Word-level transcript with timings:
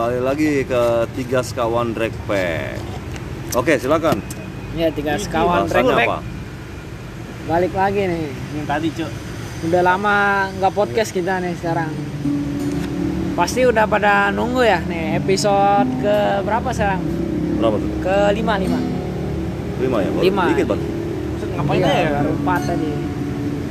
kembali 0.00 0.24
lagi 0.24 0.64
ke 0.64 0.82
tiga 1.12 1.44
sekawan 1.44 1.92
drag 1.92 2.08
pack. 2.24 2.80
Oke, 3.52 3.76
silakan. 3.76 4.24
Ya 4.72 4.88
tiga 4.88 5.20
sekawan 5.20 5.68
track 5.68 5.84
apa? 5.92 6.24
balik 7.44 7.76
lagi 7.76 8.08
nih. 8.08 8.32
Yang 8.32 8.64
tadi 8.64 8.88
cuk. 8.96 9.10
Udah 9.68 9.82
lama 9.84 10.16
nggak 10.56 10.72
podcast 10.72 11.12
kita 11.12 11.44
nih 11.44 11.52
sekarang. 11.60 11.92
Pasti 13.36 13.68
udah 13.68 13.84
pada 13.84 14.32
nunggu 14.32 14.64
ya 14.64 14.80
nih 14.88 15.20
episode 15.20 15.92
ke 16.00 16.16
berapa 16.48 16.72
sekarang? 16.72 17.04
Berapa 17.60 17.76
tuh? 17.76 17.90
Ke 18.00 18.16
lima 18.32 18.56
lima. 18.56 18.80
Lima 19.84 19.96
ya? 20.00 20.08
Baru 20.16 20.24
Lima. 20.24 20.44
Dikit 20.48 20.64
bang. 20.64 20.82
Ngapain 21.60 21.76
Iya, 21.76 21.92
ya? 21.92 22.10
baru 22.24 22.32
empat 22.40 22.60
tadi. 22.64 22.90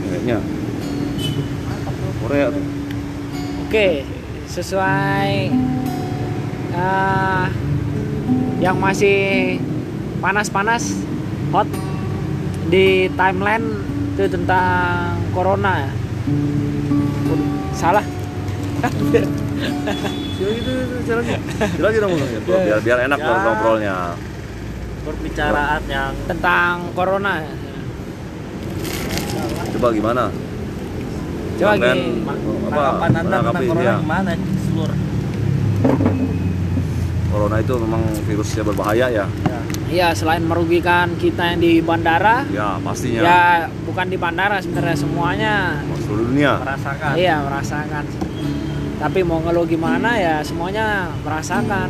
Kayaknya. 0.05 0.37
Korea 2.21 2.45
tuh. 2.53 2.65
Oke, 3.65 4.05
sesuai 4.45 5.33
ah, 6.71 7.47
yang 8.59 8.75
masih 8.75 9.57
panas-panas 10.19 10.99
hot 11.49 11.67
di 12.67 13.09
timeline 13.15 13.65
itu 14.13 14.27
tentang 14.27 15.15
corona 15.31 15.87
ya. 15.87 15.91
Salah. 17.71 18.03
Gitu, 20.39 20.69
dong, 21.99 22.11
biar 22.47 22.79
biar 22.79 22.97
enak 23.07 23.19
Ya. 23.19 23.27
ngobrolnya. 23.43 23.95
Perbicaraan 25.03 25.81
yang 25.87 26.11
tentang 26.27 26.91
corona. 26.93 27.39
ya. 27.39 27.51
Coba 29.71 29.87
gimana? 29.91 30.23
Coba 31.59 31.73
Dan, 31.75 31.95
gini. 31.95 32.23
apa, 32.71 32.83
anda 33.03 33.19
tentang 33.19 33.43
corona 33.55 33.81
ya. 33.81 33.95
gimana 33.99 34.31
seluruh? 34.63 34.97
Corona 37.39 37.63
itu 37.63 37.71
memang 37.79 38.03
virusnya 38.27 38.67
berbahaya 38.67 39.07
ya. 39.07 39.23
Ya. 39.47 39.59
Iya, 39.87 40.07
selain 40.11 40.43
merugikan 40.43 41.15
kita 41.15 41.55
yang 41.55 41.63
di 41.63 41.79
bandara, 41.79 42.43
Ya 42.51 42.75
pastinya. 42.83 43.23
ya 43.23 43.39
bukan 43.87 44.11
di 44.11 44.19
bandara 44.19 44.59
sebenarnya 44.59 44.97
semuanya 44.99 45.79
Seluruh 46.03 46.35
dunia. 46.35 46.59
Merasakan. 46.59 47.15
Iya 47.15 47.35
merasakan. 47.39 48.03
Tapi 48.99 49.19
mau 49.23 49.39
ngeluh 49.39 49.63
gimana 49.63 50.19
ya 50.19 50.43
semuanya 50.43 51.15
merasakan. 51.23 51.87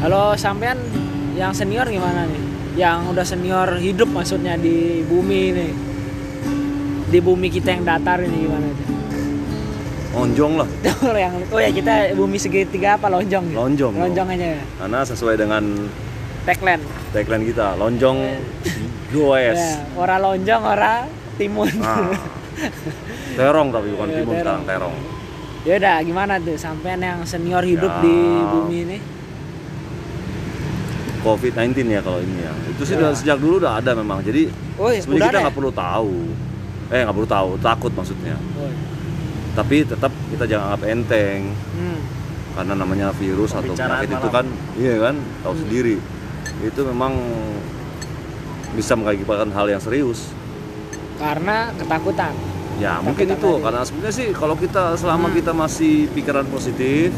Kalau 0.00 0.32
sampean 0.40 0.80
yang 1.36 1.52
senior 1.52 1.84
gimana 1.84 2.24
nih? 2.24 2.42
Yang 2.80 2.98
udah 3.12 3.26
senior 3.28 3.68
hidup 3.76 4.08
maksudnya 4.08 4.56
di 4.56 5.04
bumi 5.04 5.40
ini. 5.52 5.68
Di 7.12 7.20
bumi 7.20 7.52
kita 7.52 7.76
yang 7.76 7.84
datar 7.84 8.24
ini 8.24 8.40
gimana 8.40 8.64
aja? 8.64 8.84
Onjong 10.16 10.52
lah. 10.56 10.68
Yang 11.28 11.34
oh 11.46 11.60
ya 11.60 11.70
kita 11.70 11.94
bumi 12.16 12.36
segitiga 12.36 12.96
apa 12.96 13.06
lonjong? 13.06 13.44
gitu? 13.46 13.58
Lonjong. 13.58 13.92
Lonjong 13.94 14.28
aja 14.32 14.46
ya. 14.56 14.62
Karena 14.76 15.00
sesuai 15.02 15.34
dengan 15.36 15.62
Tagline. 16.42 16.82
tagline 17.10 17.44
kita, 17.44 17.74
lonjong 17.74 18.18
goes. 19.10 19.58
Ya, 19.58 19.82
ora 19.92 20.16
lonjong 20.16 20.62
ora 20.62 21.04
timun. 21.36 21.68
Nah. 21.76 22.14
Terong 23.36 23.68
tapi 23.68 23.92
bukan 23.92 24.08
Iya, 24.08 24.16
timun 24.16 24.32
terong. 24.32 24.40
sekarang 24.40 24.62
terong. 24.64 24.96
ya 25.66 25.74
udah 25.76 25.96
gimana 26.00 26.32
tuh 26.38 26.54
sampean 26.56 27.02
yang 27.02 27.20
senior 27.22 27.60
hidup 27.60 27.90
Ya. 27.90 28.00
di 28.00 28.16
bumi 28.46 28.76
ini? 28.86 28.98
COVID-19 31.20 31.58
ya 31.84 32.00
kalau 32.00 32.22
ini 32.22 32.38
ya. 32.38 32.52
Itu 32.66 32.82
sih 32.82 32.94
Ya. 32.94 33.10
sejak 33.10 33.36
dulu 33.36 33.58
udah 33.58 33.76
ada 33.76 33.92
memang. 33.92 34.22
Jadi 34.22 34.46
Oh, 34.78 34.88
sebenarnya 34.88 35.26
kita 35.26 35.36
ya? 35.36 35.44
nggak 35.44 35.56
perlu 35.56 35.70
tahu. 35.70 36.12
Eh 36.86 37.00
nggak 37.02 37.12
perlu 37.12 37.28
tahu, 37.28 37.48
takut 37.58 37.92
maksudnya. 37.92 38.36
Oh. 38.56 38.70
Tapi 39.56 39.76
tetap 39.82 40.12
kita 40.28 40.44
jangan 40.44 40.64
anggap 40.70 40.82
enteng 40.86 41.56
Hmm. 41.72 41.98
karena 42.52 42.72
namanya 42.74 43.08
virus 43.10 43.52
atau 43.52 43.72
penyakit 43.72 44.08
itu 44.10 44.28
kan, 44.30 44.46
iya 44.76 44.94
kan, 44.98 45.14
tahu 45.42 45.52
Hmm. 45.52 45.62
sendiri. 45.64 45.96
Itu 46.62 46.80
memang 46.84 47.12
bisa 48.72 48.92
mengakibatkan 48.94 49.50
hal 49.50 49.66
yang 49.66 49.80
serius. 49.80 50.32
karena 51.16 51.72
ketakutan 51.72 52.36
Ya 52.76 53.00
Ketakutan 53.00 53.00
mungkin 53.00 53.26
itu 53.30 53.48
tadi. 53.50 53.64
karena 53.64 53.80
sebenarnya 53.82 54.14
sih 54.14 54.28
kalau 54.30 54.52
kita 54.54 54.84
selama 54.94 55.26
Hmm. 55.26 55.34
kita 55.34 55.52
masih 55.54 55.94
pikiran 56.12 56.44
positif, 56.46 57.08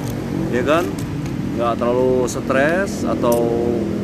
ya 0.49 0.63
kan, 0.63 0.87
nggak 1.53 1.75
terlalu 1.75 2.23
stres 2.25 3.03
atau 3.03 3.43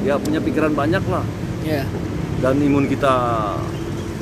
ya 0.03 0.19
punya 0.19 0.42
pikiran 0.42 0.75
banyak 0.75 0.98
lah 1.06 1.22
ya 1.62 1.87
dan 2.41 2.58
imun 2.58 2.84
kita 2.84 3.14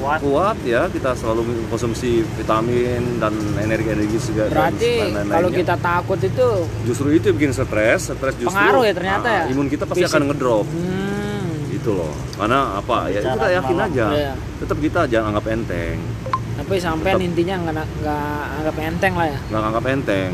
Kuat. 0.02 0.18
kuat 0.18 0.56
ya. 0.66 0.90
Kita 0.90 1.14
selalu 1.14 1.70
konsumsi 1.70 2.26
vitamin 2.34 3.22
dan 3.22 3.30
energi-energi 3.54 4.18
segala 4.18 4.50
berarti 4.50 4.92
kalau 5.30 5.48
kita 5.48 5.74
takut 5.78 6.18
itu 6.18 6.48
justru 6.82 7.14
itu 7.14 7.30
bikin 7.30 7.54
stres 7.54 8.10
stres 8.10 8.34
justru 8.34 8.50
Pengaruh 8.50 8.82
ya 8.82 8.92
ternyata 8.92 9.28
ah, 9.30 9.38
ya? 9.46 9.54
imun 9.54 9.70
kita 9.70 9.86
pasti 9.86 10.02
Fisik. 10.02 10.10
akan 10.18 10.22
ngedrop. 10.34 10.66
Hmm, 10.66 11.70
gitu 11.70 11.90
loh. 11.94 12.12
Karena 12.34 12.82
apa? 12.82 13.06
Ya 13.08 13.20
kita 13.22 13.30
Pembicaraan 13.30 13.56
yakin 13.62 13.76
malam. 13.78 13.88
aja. 13.94 14.06
Iya. 14.10 14.32
tetap 14.58 14.76
kita 14.82 15.00
jangan 15.06 15.26
anggap 15.30 15.46
enteng. 15.54 15.96
Tapi 16.52 16.74
sampean 16.78 17.16
intinya 17.22 17.54
nggak 17.62 17.86
nggak 18.02 18.26
anggap 18.58 18.76
enteng 18.82 19.12
lah 19.14 19.26
ya? 19.30 19.38
Nggak 19.54 19.62
anggap 19.70 19.84
enteng. 19.86 20.30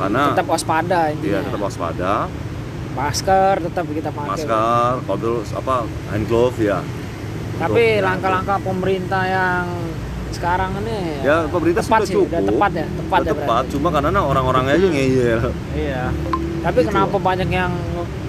Karena 0.00 0.22
tetap 0.32 0.48
waspada 0.48 1.00
intinya. 1.12 1.28
Iya 1.28 1.38
tetap 1.44 1.60
waspada, 1.60 2.12
masker 2.96 3.54
tetap 3.68 3.84
kita 3.92 4.10
pakai. 4.10 4.30
Masker, 4.32 4.92
dulu 5.20 5.40
apa 5.44 5.74
hand 6.08 6.24
glove 6.24 6.56
ya. 6.56 6.80
Tapi 7.60 7.82
langkah-langkah 8.00 8.58
pemerintah 8.58 9.22
yang 9.22 9.64
sekarang 10.30 10.70
ini 10.80 11.20
Ya 11.20 11.44
pemerintah 11.44 11.82
tepat 11.82 11.98
sudah 11.98 12.06
sih 12.06 12.14
cukup. 12.16 12.28
udah 12.30 12.42
tepat 12.46 12.70
ya 12.72 12.86
tepat 12.88 13.18
Udah 13.18 13.26
ya 13.26 13.34
tepat, 13.34 13.46
berarti. 13.60 13.72
cuma 13.72 13.88
karena 13.90 14.20
orang-orangnya 14.22 14.74
aja 14.74 14.88
ngeyel. 14.88 15.40
Iya. 15.74 16.04
tapi 16.60 16.78
Gitu. 16.78 16.88
kenapa 16.88 17.16
banyak 17.16 17.48
yang 17.48 17.72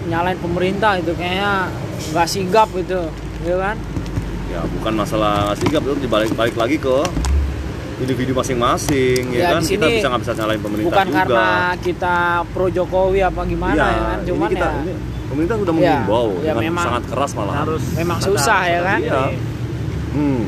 nyalain 0.03 0.37
pemerintah 0.37 0.91
itu 0.97 1.11
kayaknya 1.13 1.67
nggak 2.09 2.27
sigap 2.27 2.67
gitu 2.73 3.01
gitu 3.39 3.57
kan 3.57 3.77
Ya 4.47 4.59
bukan 4.69 4.93
masalah 4.97 5.47
nggak 5.47 5.57
sigap, 5.59 5.79
itu 5.81 5.95
dibalik-balik 6.01 6.55
lagi 6.55 6.75
ke 6.75 6.97
individu 7.97 8.33
masing-masing, 8.33 9.31
ya, 9.31 9.39
Ya, 9.39 9.49
kan? 9.53 9.61
Kita 9.61 9.85
bisa 9.87 10.07
nggak 10.09 10.21
bisa 10.21 10.33
nyalain 10.33 10.59
pemerintah 10.59 10.89
bukan 10.91 11.05
juga. 11.05 11.17
karena 11.21 11.47
kita 11.79 12.15
pro 12.49 12.67
Jokowi 12.67 13.21
apa 13.21 13.41
gimana 13.45 13.77
Iya, 13.77 13.87
ya 13.87 14.01
kan 14.01 14.17
ini 14.17 14.27
cuman 14.27 14.49
kita, 14.49 14.67
ya 14.67 14.79
ini 14.81 14.93
pemerintah 15.31 15.55
sudah 15.55 15.73
Iya, 15.73 15.79
mengimbau 15.97 16.27
ya 16.35 16.51
dengan 16.51 16.63
memang 16.67 16.85
sangat 16.85 17.03
keras 17.07 17.31
malah. 17.33 17.55
Harus 17.57 17.83
Memang 17.93 18.17
susah 18.19 18.61
ya 18.65 18.79
kan? 18.81 18.99
diri. 18.99 19.09
Iya. 19.09 19.23
Hmm, 20.11 20.41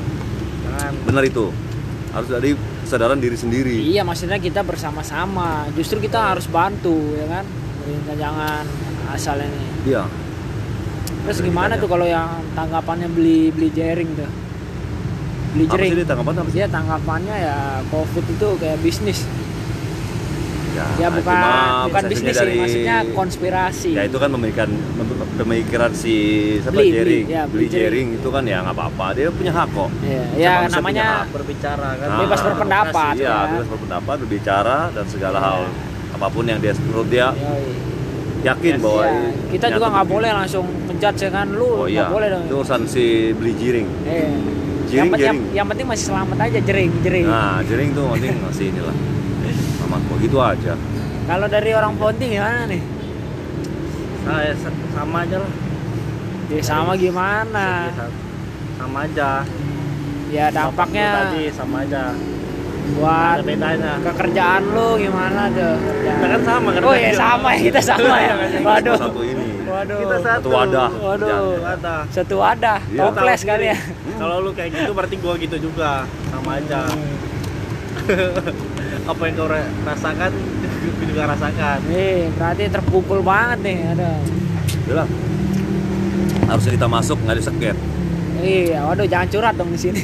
benar 1.03 1.23
itu. 1.23 1.45
Harus 2.11 2.29
dari 2.29 2.49
kesadaran 2.83 3.17
diri 3.17 3.33
sendiri. 3.33 3.73
Iya 3.81 4.03
maksudnya 4.03 4.37
kita 4.37 4.61
bersama-sama 4.61 5.65
Justru 5.71 5.97
kita 5.97 6.29
harus 6.29 6.45
bantu 6.45 6.93
ya 7.15 7.25
kan 7.31 7.45
Pemerintah 7.79 8.15
jangan 8.15 8.63
asal 9.09 9.39
ini 9.39 9.65
Iya. 9.83 10.03
Terus 11.23 11.39
gimana 11.39 11.73
ya. 11.73 11.81
tuh 11.81 11.87
kalau 11.87 12.03
yang 12.03 12.27
tanggapannya 12.53 13.07
beli 13.07 13.49
beli 13.49 13.71
jaring 13.71 14.13
tuh 14.13 14.29
Beli 15.53 15.63
Apa 15.63 15.71
sih 15.71 15.79
jaring 15.79 15.91
dia 15.95 16.05
tanggapan 16.05 16.33
apa 16.35 16.43
sih? 16.43 16.53
Dia 16.53 16.67
tanggapannya 16.67 17.35
ya 17.39 17.57
covid 17.87 18.25
itu 18.27 18.47
kayak 18.57 18.77
bisnis 18.79 19.19
Ya 20.73 21.07
bukan 21.07 21.33
cuma 21.33 21.51
bukan 21.85 22.03
bisnis 22.07 22.31
sih 22.31 22.39
dari- 22.39 22.57
maksudnya 22.57 22.97
konspirasi 23.11 23.89
Ya 23.91 24.03
itu 24.03 24.17
kan 24.17 24.29
pemikiran 24.29 24.69
mem- 24.69 25.11
pemikiran 25.35 25.91
si 25.91 26.15
siapa 26.57 26.73
Beli, 26.73 26.89
beli, 26.89 26.97
Jering, 26.97 27.25
ya, 27.27 27.41
beli 27.43 27.53
beli 27.53 27.65
Jering. 27.67 27.83
Jering 27.83 28.07
itu 28.15 28.27
kan 28.27 28.43
ya 28.43 28.57
nggak 28.61 28.75
apa-apa, 28.75 29.05
dia 29.11 29.27
punya 29.29 29.51
hak 29.51 29.67
kok. 29.69 29.89
Ya, 29.99 30.21
Sama 30.23 30.33
ya 30.35 30.51
manusia 30.55 30.75
namanya 30.75 31.05
hak. 31.05 31.25
berbicara 31.31 31.89
kan. 31.95 32.07
Nah, 32.07 32.19
bebas 32.19 32.39
berpendapat, 32.43 33.13
Iya, 33.15 33.25
ya. 33.27 33.37
bebas 33.47 33.67
berpendapat, 33.69 34.15
berbicara 34.19 34.77
dan 34.89 35.05
segala 35.07 35.37
Ya. 35.37 35.43
hal 35.43 35.59
apa 36.13 36.27
pun 36.29 36.43
yang 36.43 36.59
dia 36.59 36.73
menurut 36.79 37.07
dia 37.07 37.27
Yoi. 37.29 37.65
yakin 38.43 38.73
Yes, 38.73 38.81
bahwa 38.81 39.01
Ya, 39.03 39.13
kita 39.49 39.65
juga 39.71 39.87
nggak 39.89 40.07
boleh 40.07 40.31
langsung 40.31 40.65
menjudge 40.83 41.19
ya 41.19 41.31
kan 41.31 41.47
lu 41.49 41.65
Oh 41.65 41.77
nggak 41.83 41.89
iya, 41.91 42.05
boleh 42.07 42.27
dong 42.29 42.43
itu 42.43 42.55
urusan 42.55 42.81
si 42.85 43.05
beli 43.31 43.53
Jering. 43.55 43.87
Eh, 44.03 44.29
Jering, 44.83 44.97
yang, 44.99 45.07
pen- 45.07 45.19
yang, 45.19 45.37
jering. 45.39 45.55
yang 45.55 45.67
penting 45.67 45.85
masih 45.87 46.05
selamat 46.07 46.37
aja 46.39 46.59
jering 46.59 46.91
jering 46.99 47.25
Nah, 47.25 47.57
Jering 47.63 47.89
tuh 47.91 48.05
penting 48.11 48.35
masih 48.39 48.65
inilah. 48.69 48.95
Aman 49.93 50.01
kok 50.03 50.17
gitu 50.19 50.37
aja. 50.39 50.73
kalau 51.23 51.45
dari 51.45 51.69
orang 51.71 51.93
Ponti 51.95 52.25
gimana 52.27 52.65
nih 52.65 52.81
Nah, 54.23 54.39
ya, 54.41 54.53
sa- 54.55 54.73
sama 54.89 55.21
aja 55.21 55.37
lah. 55.37 55.51
ya 56.47 56.57
sama 56.59 56.91
gimana 56.95 57.91
Sa- 57.93 58.09
Sama 58.75 59.05
aja. 59.05 59.45
ya 60.27 60.45
dampaknya 60.49 61.07
tadi 61.29 61.43
sama 61.47 61.85
aja. 61.85 62.17
buat 62.93 63.37
Ada 63.37 63.45
bedanya. 63.45 63.93
kekerjaan 64.01 64.63
lu 64.67 64.97
gimana 64.97 65.47
tuh 65.49 65.77
Kita 65.79 66.25
kan 66.25 66.41
sama 66.41 66.67
kan. 66.71 66.81
oh 66.83 66.91
ya 66.93 67.11
sama 67.13 67.47
ya 67.53 67.59
kita 67.63 67.79
sama 67.81 68.15
ya 68.17 68.33
waduh 68.59 68.97
Satu 68.97 69.21
ini. 69.21 69.47
waduh 69.63 69.97
Kita 69.99 70.17
satu. 70.17 70.39
Satu 70.41 70.49
wadah. 70.51 70.89
waduh 70.91 71.53
Ada. 71.63 71.95
satu 72.09 72.35
wadah 72.39 72.79
Iya. 72.83 72.99
toples 72.99 73.41
kali 73.43 73.65
ya 73.69 73.77
Kalau 74.13 74.41
lu 74.41 74.51
kayak 74.51 74.73
gitu 74.73 74.91
berarti 74.91 75.15
gua 75.17 75.33
gitu 75.37 75.57
juga. 75.61 76.09
Sama 76.27 76.57
aja. 76.57 76.81
Apa 79.03 79.21
yang 79.21 79.35
kau 79.35 79.47
ra- 79.47 79.71
rasakan, 79.83 80.31
gua 80.95 81.05
juga 81.05 81.23
rasakan. 81.27 81.77
nih 81.85 82.31
berarti 82.31 82.63
terpukul 82.67 83.19
banget 83.19 83.59
nih 83.61 83.77
ada 83.89 84.09
Udah 84.83 84.95
lah. 84.97 85.07
Harusnya 86.45 86.71
kita 86.73 86.87
masuk 86.87 87.17
nggak 87.19 87.37
diseket. 87.37 87.77
Iya, 88.35 88.83
waduh 88.83 89.05
jangan 89.05 89.27
curhat 89.29 89.55
dong 89.55 89.71
di 89.71 89.79
sini. 89.79 90.01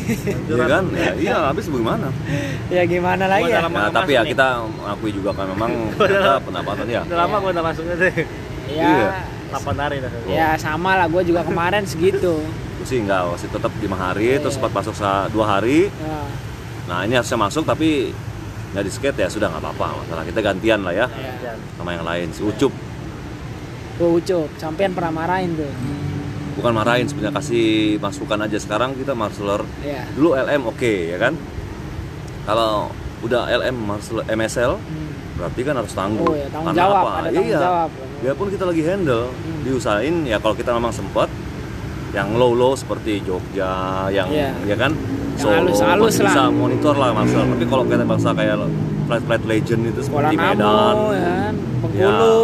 Iya 0.47 0.65
kan? 0.65 0.83
Ya, 0.93 1.11
iya, 1.13 1.35
habis 1.45 1.67
bagaimana? 1.67 2.07
ya 2.71 2.83
gimana 2.85 3.25
lagi 3.25 3.51
ya? 3.51 3.59
Nah, 3.61 3.67
Lama 3.67 3.91
tapi 3.91 4.11
ya 4.13 4.21
nih. 4.21 4.31
kita 4.31 4.47
akui 4.85 5.11
juga 5.11 5.31
kan 5.33 5.45
memang 5.49 5.71
kita 5.99 6.39
pendapatan 6.39 6.85
ya. 6.87 7.01
Udah 7.03 7.17
lama 7.19 7.35
gue 7.37 7.51
udah 7.51 7.63
masuknya. 7.65 7.95
Ya, 7.99 8.11
Iya. 8.69 9.11
8 9.49 9.75
hari 9.75 9.97
dah. 9.97 10.11
ya 10.29 10.49
sama 10.55 10.93
lah. 10.93 11.07
Gue 11.07 11.25
juga 11.25 11.41
kemarin 11.41 11.83
segitu. 11.83 12.39
Gue 12.77 12.85
sih 12.85 13.01
enggak, 13.01 13.27
masih 13.27 13.49
tetap 13.49 13.71
lima 13.75 13.97
hari, 13.97 14.29
Iya. 14.29 14.39
terus 14.39 14.55
sempat 14.55 14.71
masuk 14.71 14.93
sa- 14.93 15.27
dua 15.27 15.45
hari. 15.49 15.89
Ya, 15.89 16.19
Nah 16.85 17.03
ini 17.03 17.13
harusnya 17.13 17.37
masuk 17.37 17.63
tapi 17.63 18.13
nggak 18.69 18.83
di 18.83 18.91
skate 18.91 19.17
ya 19.17 19.27
sudah 19.27 19.47
nggak 19.47 19.61
apa-apa 19.61 19.85
masalah 19.99 20.23
kita 20.23 20.39
gantian 20.39 20.79
lah 20.81 20.93
ya 20.93 21.07
ya. 21.09 21.53
sama 21.73 21.89
yang 21.91 22.03
lain 22.03 22.29
si 22.29 22.41
Ucup 22.41 22.73
Gue 23.95 24.15
ucup, 24.15 24.47
sampean 24.55 24.95
pernah 24.95 25.11
marahin 25.11 25.51
tuh. 25.53 25.67
bukan 26.55 26.71
marahin 26.73 27.03
sebenarnya 27.03 27.35
kasih 27.35 27.67
masukan 27.97 28.39
aja 28.41 28.55
sekarang 28.55 28.91
kita 28.93 29.11
marseler 29.11 29.63
Ya. 29.79 30.07
dulu 30.09 30.33
LM 30.33 30.61
oke 30.65 30.93
ya 31.07 31.17
kan 31.17 31.35
kalau 32.43 32.91
udah 33.19 33.47
LM 33.49 33.75
marseler 33.75 34.23
MSL 34.25 34.75
Hmm. 34.75 35.11
berarti 35.35 35.61
kan 35.61 35.75
harus 35.75 35.93
tangguh 35.93 36.23
Oh 36.25 36.31
ya, 36.33 36.47
tanggung 36.47 36.71
Karena 36.71 36.79
jawab, 36.81 36.99
apa? 37.01 37.11
ada 37.11 37.27
tanggung 37.27 37.45
iya 37.45 37.59
jawab. 37.59 37.89
biarpun 38.19 38.47
kita 38.49 38.63
lagi 38.65 38.81
handle 38.83 39.25
Hmm. 39.27 39.59
diusahain 39.63 40.15
ya 40.23 40.37
kalau 40.37 40.51
kita 40.53 40.71
memang 40.71 40.91
sempet 40.91 41.29
yang 42.09 42.33
low 42.33 42.51
low 42.51 42.73
seperti 42.73 43.19
Jogja 43.21 43.71
yang 44.09 44.27
Iya. 44.27 44.51
ya 44.65 44.75
kan 44.75 44.91
halus-halus 45.41 46.05
masih 46.09 46.23
bisa 46.25 46.41
lah. 46.41 46.49
monitor 46.51 46.93
lah 46.93 47.09
marseler 47.11 47.45
tapi 47.47 47.65
kalau 47.65 47.83
kita 47.83 48.03
bangsa 48.03 48.29
kayak 48.31 48.55
flight 49.05 49.23
flight 49.23 49.43
legend 49.45 49.81
itu 49.85 50.01
seperti 50.01 50.33
Namo, 50.33 50.43
Medan 50.45 50.95
ya 51.11 51.21
kan? 51.23 51.53
Bengkulu. 51.81 52.37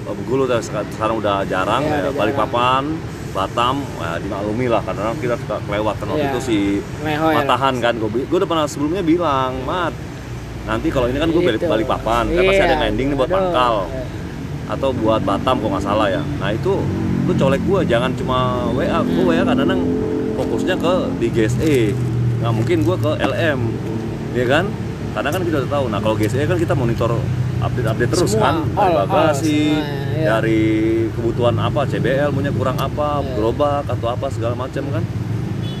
Oh, 0.00 0.12
Bengkulu 0.14 0.42
udah 0.44 0.58
seka- 0.58 0.88
sekarang 0.88 1.16
udah 1.16 1.44
jarang 1.44 1.82
Iya, 1.82 1.92
ya, 1.92 2.00
udah 2.00 2.12
Balikpapan, 2.14 2.82
Batam, 3.28 3.76
ya, 3.94 4.10
dimaklumi 4.16 4.66
lah 4.66 4.80
karena 4.80 5.12
kita 5.14 5.36
suka 5.36 5.56
kelewat 5.62 5.94
kan 5.94 6.06
waktu 6.08 6.22
Iya. 6.22 6.32
itu 6.32 6.40
si 6.40 6.58
Mehoy 7.02 7.32
lah. 7.32 7.44
Matahan 7.44 7.74
kan 7.76 7.92
gue 7.94 8.08
gue 8.18 8.36
udah 8.36 8.48
pernah 8.48 8.64
sebelumnya 8.64 9.02
bilang 9.02 9.52
mat 9.62 9.92
nanti 10.64 10.88
kalau 10.88 11.06
ini 11.06 11.16
kan 11.16 11.28
gue 11.28 11.42
balik 11.42 11.60
Gitu. 11.60 11.68
Balikpapan 11.68 12.24
kan 12.26 12.42
pasti 12.42 12.62
ada 12.62 12.70
Iya, 12.70 12.82
landing 12.82 13.06
nih 13.06 13.16
buat 13.16 13.30
pangkal 13.30 13.74
Ya. 13.86 14.02
atau 14.68 14.88
buat 14.92 15.20
Batam 15.22 15.54
kok 15.56 15.68
nggak 15.70 15.84
salah 15.84 16.08
ya 16.08 16.22
nah 16.36 16.50
itu 16.50 16.72
lu 17.22 17.32
colek 17.34 17.60
gue 17.62 17.80
jangan 17.84 18.10
cuma 18.14 18.38
WA 18.70 18.98
gue 19.02 19.22
WA 19.22 19.42
kadang-kadang 19.42 19.80
fokusnya 20.38 20.74
ke 20.78 20.94
di 21.18 21.26
GSE 21.34 21.76
nggak 22.38 22.52
mungkin 22.54 22.86
gue 22.86 22.96
ke 22.96 23.12
LM 23.18 23.60
ya 24.38 24.46
kan 24.46 24.64
karena 25.10 25.28
kan 25.34 25.42
kita 25.42 25.56
udah 25.66 25.70
tahu 25.74 25.84
nah 25.90 25.98
kalau 25.98 26.14
GSE 26.14 26.46
kan 26.46 26.58
kita 26.62 26.74
monitor 26.78 27.10
update-update 27.58 28.10
terus 28.14 28.38
Semua, 28.38 28.44
kan 28.46 28.56
dari 28.70 28.78
all, 28.78 28.94
bagasi 29.02 29.58
semua, 29.74 30.14
iya. 30.14 30.26
dari 30.38 30.62
kebutuhan 31.10 31.56
apa 31.58 31.80
CBL 31.90 32.30
punya 32.30 32.54
kurang 32.54 32.78
apa 32.78 33.18
Iya. 33.18 33.34
gerobak 33.34 33.84
atau 33.90 34.08
apa 34.14 34.26
segala 34.30 34.54
macam 34.54 34.84
kan 34.94 35.02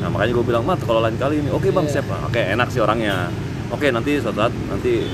nah 0.02 0.08
makanya 0.10 0.32
gue 0.34 0.44
bilang 0.46 0.64
mat 0.66 0.82
kalau 0.82 0.98
lain 0.98 1.14
kali 1.14 1.38
ini 1.38 1.50
oke 1.54 1.70
bang 1.70 1.86
Iya. 1.86 1.92
siap 2.02 2.06
Pak." 2.10 2.18
oke 2.34 2.40
enak 2.42 2.68
sih 2.74 2.80
orangnya 2.82 3.30
oke 3.70 3.86
nanti 3.94 4.18
suatu 4.18 4.42
saat 4.42 4.54
nanti 4.66 5.06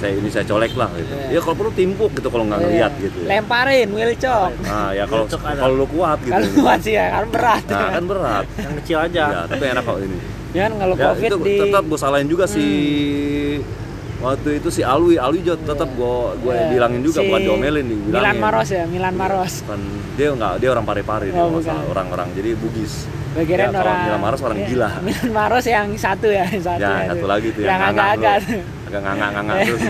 saya 0.00 0.12
ini 0.14 0.28
saya 0.28 0.44
colek 0.44 0.72
lah 0.74 0.88
gitu 0.92 1.12
Iya. 1.12 1.28
ya 1.30 1.40
kalau 1.40 1.56
perlu 1.56 1.72
timpuk 1.72 2.10
gitu 2.12 2.28
kalau 2.28 2.44
nggak 2.44 2.58
Iya. 2.58 2.66
ngeliat 2.66 2.92
gitu 2.98 3.18
Lemparin, 3.22 3.88
wilcok. 3.90 4.50
nah 4.62 4.88
ya 4.90 5.04
kalau 5.04 5.24
kalau 5.30 5.74
lu 5.76 5.86
kuat 5.86 6.18
gitu 6.18 6.32
Kan 6.32 6.42
kuat 6.56 6.80
sih 6.80 6.94
ya, 6.94 7.04
kan 7.12 7.26
berat. 7.28 7.62
nah 7.66 7.88
kan 7.90 8.04
berat 8.04 8.44
Yang 8.56 8.74
kecil 8.80 8.98
aja. 9.02 9.24
ya 9.28 9.40
tapi 9.46 9.64
enak 9.66 9.84
kok 9.84 9.98
ini 10.00 10.18
Jangan 10.50 10.72
kalau 10.76 10.94
ya 10.96 11.04
covid 11.06 11.30
itu 11.30 11.36
di 11.38 11.52
Hmm. 11.52 11.62
tetap 11.62 11.82
gue 11.84 11.98
salahin 12.00 12.26
juga 12.26 12.44
si 12.44 12.64
waktu 14.20 14.50
itu 14.56 14.68
si 14.68 14.82
Alwi 14.82 15.16
Alwi 15.16 15.40
juga 15.40 15.56
tetap 15.64 15.88
gue 15.90 16.14
gue 16.38 16.52
Iya. 16.52 16.68
bilangin 16.70 17.00
juga 17.00 17.20
Si 17.20 17.26
bukan 17.26 17.40
diomelin 17.40 17.84
dibilangin 17.84 18.20
Milan 18.20 18.36
Maros 18.38 18.68
ya, 18.68 18.84
Milan 18.84 19.14
Maros. 19.14 19.52
Bukan, 19.62 19.80
dia 20.12 20.28
nggak 20.30 20.52
dia 20.58 20.68
orang 20.70 20.84
pare-pare 20.84 21.26
dia 21.28 21.38
Oh, 21.38 21.48
bukan. 21.50 21.64
salah. 21.66 21.84
orang-orang 21.88 22.28
jadi 22.34 22.52
Bugis 22.54 23.08
Bagian 23.30 23.58
Ya, 23.60 23.70
orang 23.70 23.96
Milan 24.02 24.20
Maros 24.20 24.40
orang 24.40 24.56
ya, 24.56 24.66
gila. 24.66 24.88
Milan 25.06 25.30
Maros 25.30 25.64
yang 25.64 25.86
satu 25.94 26.28
ya, 26.28 26.44
yang 26.44 26.60
satu. 26.60 26.80
ya 26.80 26.90
itu. 26.96 27.10
satu 27.12 27.26
lagi 27.26 27.48
tuh 27.50 27.60
yang 27.60 27.70
yang 27.70 27.82
agak-agak. 27.88 28.36
agak 28.84 29.00
nganga-nganga 29.00 29.54
terus 29.64 29.82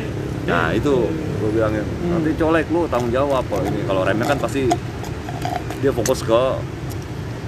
nah 0.50 0.64
itu 0.70 0.92
gue 1.38 1.50
bilangin 1.50 1.84
Hmm. 1.84 2.10
nanti 2.16 2.30
colek 2.34 2.66
lu 2.68 2.84
tanggung 2.84 3.08
jawab 3.10 3.44
kok 3.44 3.62
ini 3.62 3.84
kalau 3.84 4.02
remnya 4.02 4.26
kan 4.26 4.36
pasti 4.36 4.66
dia 5.78 5.92
fokus 5.92 6.20
ke 6.20 6.42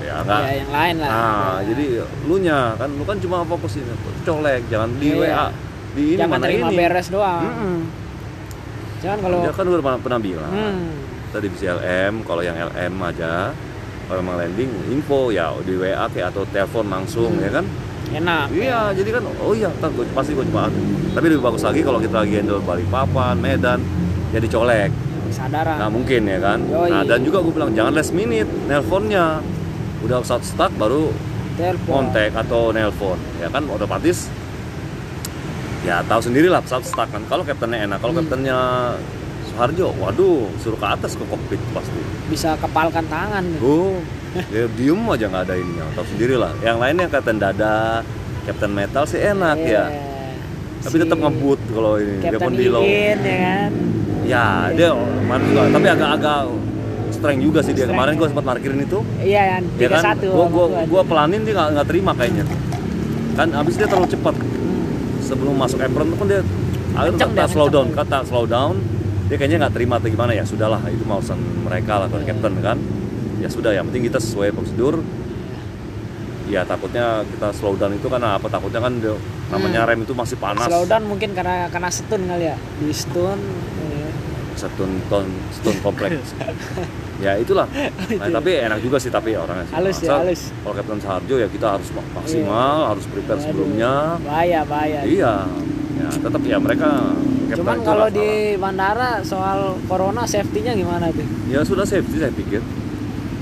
ya 0.00 0.20
enggak 0.20 0.40
Ya, 0.40 0.52
yang 0.56 0.70
lain 0.70 0.94
lah. 0.96 1.08
nah 1.08 1.54
jadi 1.62 1.84
lu 2.22 2.36
nya 2.38 2.58
kan 2.74 2.88
lu 2.88 3.02
kan 3.02 3.16
cuma 3.18 3.42
fokus 3.42 3.76
ini 3.76 3.90
colek 4.22 4.62
jangan 4.68 4.90
di 4.94 5.08
Iya. 5.10 5.18
WA 5.18 5.46
di 5.92 6.04
ini 6.06 6.16
Jangan 6.16 6.30
mana 6.30 6.44
terima 6.46 6.68
ini 6.68 6.76
beres 6.78 7.08
doang. 7.08 7.42
Mm-mm. 7.42 7.76
Jangan 9.02 9.18
kalau 9.20 9.38
dia 9.40 9.52
kan 9.52 9.64
udah 9.66 9.80
pernah, 9.82 9.98
pernah 9.98 10.20
bilang 10.20 10.52
hmm, 10.52 10.80
tadi 11.28 11.44
divisi 11.44 11.66
LM 11.66 12.12
kalau 12.22 12.40
yang 12.40 12.56
LM 12.56 12.94
aja 13.02 13.32
kalau 14.04 14.18
emang 14.20 14.36
landing 14.36 14.70
info 14.88 15.28
ya 15.28 15.50
di 15.58 15.74
WA 15.74 16.06
kayak 16.06 16.30
atau 16.30 16.42
telepon 16.46 16.86
langsung 16.86 17.32
Hmm. 17.32 17.42
ya 17.42 17.50
kan 17.52 17.64
enak. 18.12 18.46
iya 18.52 18.80
jadi 18.90 19.10
kan 19.10 19.22
oh 19.38 19.52
iya 19.52 19.72
ntar 19.72 19.88
gua, 19.90 20.04
pasti 20.12 20.32
gue 20.32 20.44
coba 20.44 20.68
tapi 21.10 21.26
lebih 21.26 21.40
bagus 21.42 21.62
lagi 21.62 21.80
kalau 21.80 21.96
kita 21.96 22.16
lagi 22.18 22.34
handle 22.36 22.60
Balikpapan 22.60 23.36
Medan 23.36 23.80
ya 24.30 24.38
dicolek 24.38 24.92
Kesadaran. 25.24 25.76
nah 25.76 25.88
mungkin 25.88 26.22
ya 26.22 26.38
kan 26.38 26.60
Yoi. 26.62 26.88
nah 26.88 27.02
dan 27.02 27.20
juga 27.20 27.40
gue 27.40 27.52
bilang 27.52 27.72
jangan 27.72 27.92
last 27.92 28.12
minute 28.12 28.48
nelponnya 28.66 29.40
udah 30.00 30.20
saat 30.20 30.42
start 30.42 30.72
baru 30.74 31.08
Telepon. 31.52 31.88
kontak 32.10 32.32
atau 32.34 32.68
nelpon 32.68 33.16
ya 33.38 33.48
kan 33.48 33.64
otomatis 33.66 34.28
ya 35.82 35.98
tahu 36.02 36.20
sendiri 36.22 36.46
lah 36.46 36.60
saat 36.62 36.84
start 36.84 37.08
kan 37.08 37.22
kalau 37.26 37.42
kaptennya 37.42 37.86
enak 37.86 37.98
kalau 37.98 38.12
Hmm. 38.12 38.22
kaptennya 38.22 38.58
Soeharjo 39.52 39.92
waduh 40.00 40.48
suruh 40.64 40.80
ke 40.80 40.86
atas 40.88 41.12
ke 41.12 41.24
kokpit 41.28 41.60
pasti. 41.76 42.00
Bisa 42.32 42.56
kepalkan 42.56 43.04
tangan. 43.12 43.44
oh 43.60 44.00
ya 44.48 44.64
diem 44.80 45.02
aja 45.12 45.28
nggak 45.28 45.44
ada 45.44 45.54
ininya 45.60 45.84
tahu 45.92 46.06
sendiri 46.16 46.40
lah. 46.40 46.56
Yang 46.64 46.76
lainnya 46.80 47.06
kapten 47.12 47.36
dada 47.36 48.00
kapten 48.48 48.72
metal 48.72 49.04
sih 49.04 49.20
enak 49.20 49.56
Iya. 49.60 49.84
ya 49.92 50.12
tapi 50.82 50.96
tetap 50.98 51.14
ngebut 51.14 51.60
kalau 51.70 51.94
ini 51.94 52.18
dia 52.18 52.34
Captain 52.34 52.42
pun 52.42 52.52
di 52.58 52.66
low. 52.66 52.82
Iin 52.82 53.20
ya 53.22 53.36
kan. 53.38 53.70
ya 54.22 54.46
dia 54.74 54.88
kemarin 54.96 55.44
juga 55.46 55.62
tapi 55.70 55.86
agak-agak 55.92 56.40
strength 57.12 57.42
juga 57.44 57.60
sih 57.62 57.72
dia. 57.76 57.86
Kemarin 57.86 58.12
gue 58.18 58.28
sempat 58.32 58.44
parkirin 58.48 58.80
itu. 58.82 58.98
Iya 59.22 59.42
yang 59.58 59.64
ya 59.78 59.86
tiga 59.86 59.96
kan 60.00 60.04
satu. 60.16 60.28
gua, 60.34 60.46
gua, 60.50 60.66
gua. 60.90 61.02
pelanin 61.06 61.46
dia 61.46 61.54
nggak 61.54 61.86
terima 61.86 62.12
kayaknya. 62.18 62.44
Kan 63.38 63.48
abis 63.54 63.74
dia 63.78 63.86
terlalu 63.86 64.10
cepat. 64.10 64.34
Sebelum 65.22 65.54
masuk 65.54 65.78
apron 65.78 66.10
tuh 66.10 66.18
kan 66.18 66.26
dia 66.26 66.40
akhirnya 66.92 67.24
kata 67.24 67.44
dia, 67.46 67.46
slow 67.48 67.68
down 67.70 67.88
kata 67.94 68.18
slow 68.26 68.44
down 68.44 68.74
dia 69.24 69.36
kayaknya 69.36 69.58
nggak 69.60 69.74
terima 69.74 69.94
atau 69.96 70.08
gimana 70.08 70.32
ya 70.32 70.42
sudahlah 70.42 70.82
itu 70.86 71.02
mau 71.02 71.18
urusan 71.18 71.36
mereka 71.62 71.92
lah 71.96 72.06
kalau 72.06 72.20
Iya. 72.20 72.30
captain 72.30 72.54
kan 72.58 72.78
ya 73.38 73.48
sudah 73.48 73.70
yang 73.70 73.86
penting 73.86 74.06
kita 74.06 74.18
sesuai 74.18 74.50
prosedur 74.50 75.02
ya 76.46 76.62
takutnya 76.62 77.24
kita 77.24 77.48
slow 77.50 77.74
down 77.74 77.92
itu 77.92 78.06
karena 78.06 78.36
apa 78.36 78.44
takutnya 78.46 78.78
kan 78.78 78.92
dia, 78.94 79.16
namanya 79.48 79.82
rem 79.84 80.02
itu 80.02 80.12
masih 80.12 80.36
panas 80.36 80.68
Slow 80.68 80.84
down 80.84 81.06
mungkin 81.06 81.32
karena 81.32 81.66
karena 81.66 81.88
stun 81.88 82.22
kali 82.22 82.44
ya. 82.44 82.56
Di 82.76 82.92
stun. 82.92 83.40
iya. 83.82 84.08
setun 84.52 84.90
ton 85.08 85.24
setun 85.50 85.76
kompleks 85.80 86.36
ya 87.24 87.34
itulah 87.34 87.64
nah, 88.12 88.28
tapi 88.30 88.60
enak 88.60 88.78
juga 88.78 89.00
sih 89.00 89.08
tapi 89.08 89.32
orangnya 89.32 89.64
sih. 89.64 89.74
Halus 89.74 89.98
ya, 89.98 90.12
halus. 90.12 90.42
kalau 90.60 90.74
Captain 90.76 91.00
Sarjo 91.00 91.34
ya 91.36 91.48
kita 91.48 91.66
harus 91.72 91.88
mak- 91.90 92.12
maksimal 92.12 92.78
harus 92.86 93.04
prepare 93.08 93.40
sebelumnya 93.40 94.20
Bahaya 94.20 94.60
bahaya. 94.62 95.00
iya 95.02 95.48
ya 95.96 96.08
tetap 96.12 96.42
ya 96.42 96.60
mereka 96.60 97.16
Cuman 97.54 97.78
kalau 97.80 98.08
di 98.08 98.28
bandara 98.54 99.20
soal 99.20 99.58
corona 99.84 100.24
safety-nya 100.24 100.72
gimana 100.72 101.08
tuh? 101.08 101.26
ya 101.46 101.60
sudah 101.60 101.84
safety 101.84 102.16
saya 102.16 102.30
pikir 102.30 102.62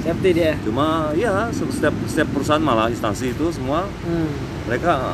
Safety 0.00 0.31
dia. 0.33 0.57
cuma 0.61 1.12
ya 1.12 1.29
setiap 1.50 1.93
setiap 2.05 2.29
perusahaan 2.31 2.59
malah 2.59 2.88
instansi 2.88 3.31
itu 3.31 3.47
semua 3.50 3.85
Hmm. 4.00 4.33
mereka 4.64 5.12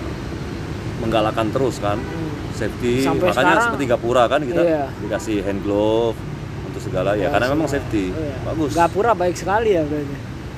menggalakkan 0.96 1.50
terus 1.50 1.76
kan 1.76 1.98
hmm. 1.98 2.52
safety 2.52 3.02
Sampai 3.02 3.28
makanya 3.28 3.36
sekarang- 3.50 3.64
seperti 3.68 3.84
Gapura 3.86 4.24
kan 4.26 4.40
kita 4.42 4.62
Iya. 4.62 4.84
dikasih 4.98 5.42
hand 5.42 5.60
glove 5.60 6.16
untuk 6.64 6.80
segala 6.80 7.12
ya 7.12 7.28
karena 7.28 7.50
memang 7.50 7.66
safety 7.66 8.10
Iya. 8.10 8.36
bagus 8.44 8.72
Gapura 8.72 9.12
baik 9.12 9.34
sekali 9.34 9.74
ya 9.74 9.82
berarti. 9.82 10.16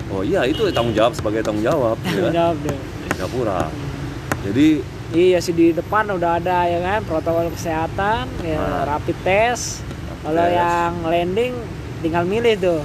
oh 0.08 0.22
iya 0.22 0.40
itu 0.44 0.62
tanggung 0.70 0.92
jawab 0.92 1.12
sebagai 1.12 1.40
tanggung 1.40 1.64
jawab 1.64 1.96
ya 2.02 2.20
kan? 2.20 2.32
Jawab 2.32 2.56
deh. 2.62 2.78
Gapura 3.16 3.60
jadi 4.40 4.68
Iya 5.08 5.40
sih 5.40 5.52
di 5.52 5.72
depan 5.72 6.08
udah 6.10 6.36
ada 6.36 6.64
ya 6.64 6.78
kan 6.78 7.00
protokol 7.02 7.48
kesehatan, 7.48 8.28
ya 8.44 8.56
Nah. 8.56 8.84
rapid 8.86 9.16
test. 9.22 9.80
Kalau 10.20 10.44
yang 10.44 11.02
landing 11.02 11.52
tinggal 11.98 12.22
milih 12.22 12.54
tuh 12.54 12.80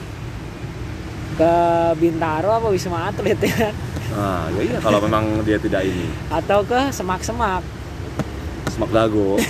ke 1.34 1.54
Bintaro 1.98 2.54
apa 2.54 2.70
Wisma 2.70 3.10
Atlet 3.10 3.38
ya 3.42 3.74
nah 4.14 4.46
ya 4.54 4.62
iya 4.62 4.78
kalau 4.78 5.02
memang 5.02 5.42
dia 5.42 5.58
tidak 5.58 5.82
ini 5.82 6.06
atau 6.30 6.62
ke 6.62 6.90
semak-semak. 6.90 7.62
semak 8.70 8.90
dago 8.90 9.38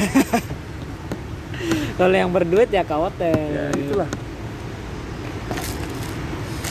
Kalau 1.93 2.15
yang 2.15 2.31
berduit 2.31 2.71
ya 2.71 2.81
ke 2.81 2.95
hotel. 2.95 3.35
ya 3.51 3.67
itulah 3.75 4.09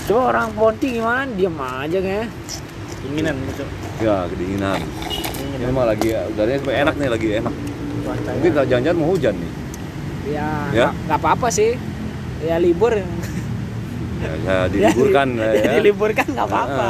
Coba 0.03 0.35
orang 0.35 0.49
Ponti 0.53 0.99
gimana? 0.99 1.31
Diam 1.31 1.55
aja 1.55 1.97
kayaknya. 1.97 2.27
Dinginan 3.05 3.37
gitu. 3.47 3.65
ya 4.01 4.27
kedinginan 4.27 4.81
ini 5.63 5.71
mah 5.71 5.87
lagi 5.87 6.09
udaranya 6.11 6.59
supaya 6.59 6.77
enak 6.81 6.95
nih 6.97 7.09
lagi 7.09 7.29
enak 7.37 7.55
mungkin 8.05 8.51
jangan-jangan 8.53 8.97
mau 8.97 9.09
hujan 9.09 9.35
nih 9.37 9.53
Ya, 10.23 10.71
Ya? 10.71 10.89
nggak- 10.95 11.19
apa-apa 11.19 11.51
sih. 11.51 11.75
Ya 12.41 12.55
libur. 12.57 12.95
ya, 12.95 13.03
ya 14.39 14.57
diliburkan 14.67 15.35
ya, 15.37 15.51
ya. 15.53 15.71
diliburkan 15.75 16.27
nggak 16.29 16.47
apa-apa. 16.47 16.89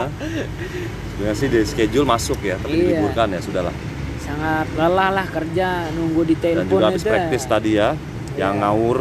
Sebenarnya 1.08 1.32
sih 1.34 1.48
di 1.48 1.60
schedule 1.62 2.04
masuk 2.04 2.36
ya, 2.40 2.56
tapi 2.56 2.76
Iya. 2.76 3.00
diliburkan 3.00 3.28
ya 3.30 3.40
sudahlah. 3.40 3.72
sangat 4.20 4.68
lelah 4.72 5.10
lah 5.12 5.26
kerja 5.26 5.68
nunggu 5.90 6.22
di 6.22 6.36
Dan 6.36 6.44
telepon 6.60 6.70
juga 6.70 6.86
habis 6.86 7.02
praktis 7.02 7.42
tadi 7.42 7.72
ya, 7.74 7.96
yang 8.34 8.54
Iya. 8.54 8.62
ngawur 8.62 8.96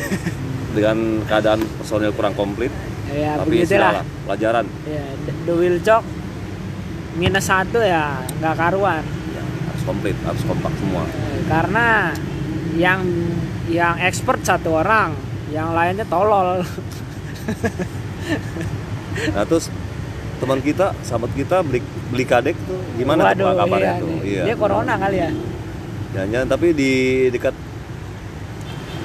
dengan 0.76 0.96
keadaan 1.22 1.60
personil 1.76 2.12
kurang 2.12 2.32
komplit. 2.32 2.72
ya 3.10 3.36
tapi 3.36 3.60
sudahlah, 3.60 4.04
pelajaran. 4.24 4.64
ya 4.86 5.04
the- 5.44 5.52
wheel 5.52 5.76
chalk 5.80 6.00
minus 7.12 7.46
satu 7.46 7.78
ya 7.78 8.14
nggak 8.38 8.54
karuan 8.54 9.02
Ya, 9.30 9.42
harus 9.66 9.82
komplit, 9.82 10.16
harus 10.20 10.42
kompak 10.42 10.72
semua. 10.76 11.02
Karena 11.46 12.14
yang 12.74 13.00
yang 13.66 13.94
expert 13.98 14.40
satu 14.40 14.76
orang 14.76 15.14
yang 15.48 15.70
lainnya 15.70 16.04
tolol 16.04 16.62
Nah 19.30 19.42
terus 19.42 19.66
teman 20.38 20.58
kita, 20.58 20.96
sahabat 21.02 21.30
kita 21.32 21.60
beli 21.60 21.82
beli 22.08 22.24
kadek 22.24 22.56
tuh 22.60 22.80
gimana 22.94 23.28
tuh 23.28 23.28
Waduh, 23.28 23.46
Pak, 23.46 23.54
kabarnya 23.60 23.84
iya 23.86 23.94
tuh? 23.96 24.08
nih. 24.08 24.20
Iya. 24.24 24.42
dia 24.44 24.54
corona 24.56 24.94
kali 24.96 25.16
ya 25.18 25.30
Jangan-jangan 26.10 26.48
tapi 26.48 26.66
di 26.72 26.90
dekat 27.28 27.54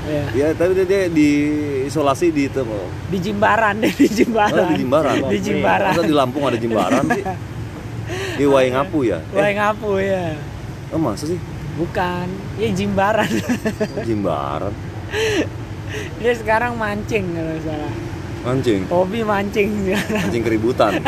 ya. 0.06 0.24
ya 0.32 0.48
tapi 0.54 0.72
dia, 0.74 0.86
dia 0.86 1.02
di 1.08 1.30
isolasi 1.84 2.30
di 2.30 2.48
itu 2.48 2.62
di 3.06 3.18
Jimbaran 3.20 3.76
deh 3.78 3.94
di 4.00 4.08
Jimbaran 4.08 4.56
Oh, 4.56 4.70
di 4.70 4.76
Jimbaran. 4.78 5.16
di 5.28 5.38
Jimbaran 5.40 5.92
Masa 5.92 6.02
di 6.04 6.16
Lampung 6.16 6.44
ada 6.46 6.58
Jimbaran 6.58 7.04
sih? 7.12 7.24
Di 8.36 8.46
Waingapu 8.46 9.00
ya? 9.02 9.20
Wah 9.32 9.48
ngapu 9.48 9.98
ya 9.98 10.36
Oh 10.90 11.00
masa 11.00 11.26
sih? 11.26 11.40
bukan. 11.76 12.28
Ya 12.56 12.72
Jimbaran. 12.72 13.28
Oh, 13.28 14.00
Jimbaran? 14.02 14.72
Dia 16.20 16.32
sekarang 16.32 16.76
mancing 16.76 17.36
kalau 17.36 17.56
salah. 17.62 17.94
Mancing? 18.44 18.82
Hobi 18.88 19.20
mancing. 19.22 19.92
Mancing 19.92 20.44
keributan. 20.44 21.04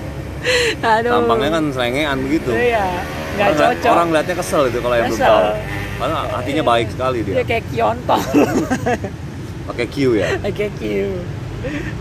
Aduh. 0.84 1.12
Tampangnya 1.14 1.50
kan 1.50 1.64
selengean 1.68 2.16
begitu. 2.22 2.48
Iya 2.52 2.86
nggak 3.34 3.48
Orang- 3.50 3.60
cocok. 3.76 3.92
Orang 3.92 4.08
lihatnya 4.08 4.34
kesel 4.36 4.62
itu 4.68 4.78
kalau 4.78 4.94
yang 4.94 5.08
belum 5.08 5.18
Kesel. 5.18 5.32
tahu 5.32 5.48
Karena 5.94 6.18
hatinya 6.32 6.62
baik 6.64 6.86
sekali 6.88 7.18
dia. 7.20 7.34
Dia 7.34 7.46
kayak 7.46 7.64
kiontol 7.68 8.20
Pakai 9.68 9.86
Q 9.88 9.96
ya? 10.14 10.28
Kayak 10.44 10.72
kiu 10.76 11.10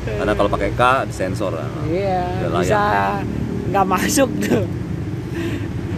Karena 0.03 0.33
kalau 0.35 0.49
pakai 0.51 0.71
K 0.71 0.81
disensor 1.07 1.55
iya 1.87 2.27
bisa 2.43 3.23
nggak 3.73 3.87
masuk 3.89 4.29
tuh. 4.37 4.63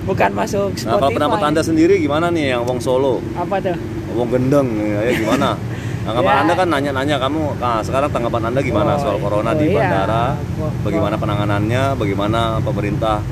Bukan 0.05 0.31
masuk 0.31 0.69
Spotify 0.77 0.87
Nah 0.87 1.01
kalau 1.01 1.11
pendapat 1.11 1.41
anda 1.43 1.61
sendiri 1.65 1.99
gimana 1.99 2.31
nih 2.31 2.55
yang 2.55 2.63
Wong 2.63 2.79
Solo? 2.79 3.19
Apa 3.35 3.59
tuh? 3.59 3.75
Wong 4.15 4.31
Gendeng 4.31 4.67
ya 4.79 5.11
gimana? 5.11 5.59
Tanggapan 6.05 6.33
Ya. 6.37 6.41
anda 6.45 6.53
kan 6.53 6.67
nanya-nanya 6.69 7.15
kamu 7.17 7.57
nah, 7.57 7.81
sekarang 7.81 8.13
tanggapan 8.13 8.53
anda 8.53 8.61
gimana 8.61 8.93
Oh, 8.93 9.01
soal 9.01 9.17
corona 9.17 9.51
oh 9.51 9.53
di 9.57 9.73
iya. 9.73 9.81
bandara? 9.81 10.25
Oh, 10.61 10.69
bagaimana 10.85 11.17
penanganannya? 11.17 11.83
Bagaimana 11.97 12.61
pemerintah? 12.61 13.25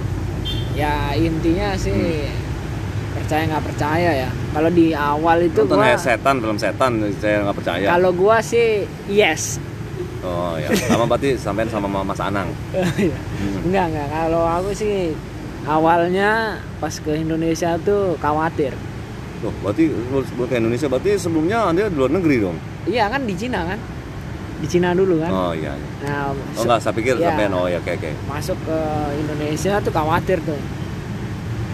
Ya 0.74 1.14
intinya 1.14 1.78
sih 1.78 2.26
percaya 3.14 3.46
nggak 3.46 3.66
percaya 3.70 4.12
ya. 4.26 4.30
Kalau 4.58 4.70
di 4.74 4.90
awal 4.98 5.46
itu 5.46 5.62
nonton 5.62 5.78
gua 5.78 5.94
ya 5.94 5.98
setan 6.02 6.42
film 6.42 6.58
setan 6.58 6.92
saya 7.22 7.46
nggak 7.46 7.58
percaya. 7.62 7.86
Kalau 7.94 8.10
gua 8.18 8.42
sih 8.42 8.90
yes 9.06 9.62
oh 10.24 10.56
ya 10.56 10.68
sama 10.88 11.03
berarti 11.06 11.36
sampean 11.36 11.68
sama 11.68 11.88
Mas 12.01 12.20
Anang? 12.20 12.50
Iya. 13.00 13.15
Hmm. 13.15 13.68
enggak 13.68 13.86
enggak. 13.92 14.08
Kalau 14.10 14.44
aku 14.44 14.70
sih 14.72 15.12
awalnya 15.63 16.58
pas 16.80 16.92
ke 16.92 17.12
Indonesia 17.13 17.75
tuh 17.80 18.15
khawatir. 18.18 18.74
Loh, 19.44 19.51
berarti 19.60 19.92
sebelum 20.24 20.48
ke 20.48 20.56
Indonesia 20.56 20.88
berarti 20.88 21.12
sebelumnya 21.20 21.68
anda 21.68 21.92
di 21.92 21.96
luar 21.96 22.12
negeri 22.12 22.36
dong? 22.39 22.58
Iya 22.88 23.12
kan 23.12 23.24
di 23.24 23.36
Cina 23.36 23.68
kan? 23.68 23.80
Di 24.60 24.68
Cina 24.68 24.96
dulu 24.96 25.20
kan? 25.20 25.32
Oh 25.32 25.51
iya 25.51 25.75
iya. 25.75 25.88
nah 26.08 26.32
oh 26.32 26.63
enggak 26.63 26.80
saya 26.80 26.96
pikir 26.96 27.20
Iya. 27.20 27.27
sampean. 27.27 27.51
Oh 27.51 27.68
ya 27.68 27.80
oke 27.80 27.92
oke. 27.92 28.12
Masuk 28.27 28.56
ke 28.63 28.80
Indonesia 29.20 29.74
tuh 29.84 29.92
khawatir 29.92 30.39
tuh. 30.42 30.60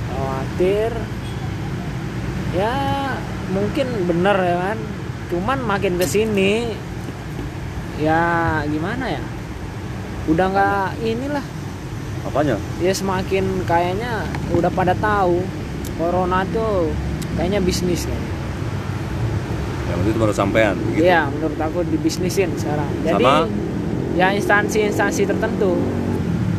Khawatir. 0.10 0.92
Ya 2.58 2.74
mungkin 3.54 4.10
bener 4.10 4.38
ya 4.38 4.56
kan? 4.58 4.78
Cuman 5.30 5.62
makin 5.62 6.02
ke 6.02 6.06
sini 6.10 6.74
ya 8.00 8.22
gimana 8.66 9.06
ya? 9.10 9.24
Udah 10.26 10.46
nggak 10.48 10.88
inilah. 11.02 11.46
Apanya? 12.22 12.56
Ya 12.80 12.92
semakin 12.92 13.44
kayaknya 13.64 14.24
udah 14.52 14.70
pada 14.70 14.92
tahu 14.94 15.40
corona 15.96 16.44
tuh 16.46 16.92
kayaknya 17.36 17.60
bisnis 17.60 18.04
kan 18.04 18.20
yang 19.90 20.00
itu 20.06 20.16
baru 20.16 20.30
sampean 20.30 20.76
gitu 20.94 21.02
Iya 21.02 21.28
menurut 21.28 21.58
aku 21.58 21.82
dibisnisin 21.84 22.54
sekarang. 22.56 22.88
Jadi 23.02 23.26
Sama? 23.26 23.48
ya 24.14 24.28
instansi-instansi 24.32 25.26
tertentu. 25.26 25.74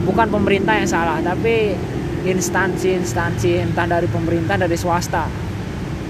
Bukan 0.02 0.26
pemerintah 0.28 0.74
yang 0.74 0.88
salah 0.88 1.20
tapi 1.20 1.76
instansi-instansi 2.22 3.62
entah 3.62 3.86
dari 3.86 4.08
pemerintah 4.08 4.56
dari 4.56 4.74
swasta. 4.74 5.28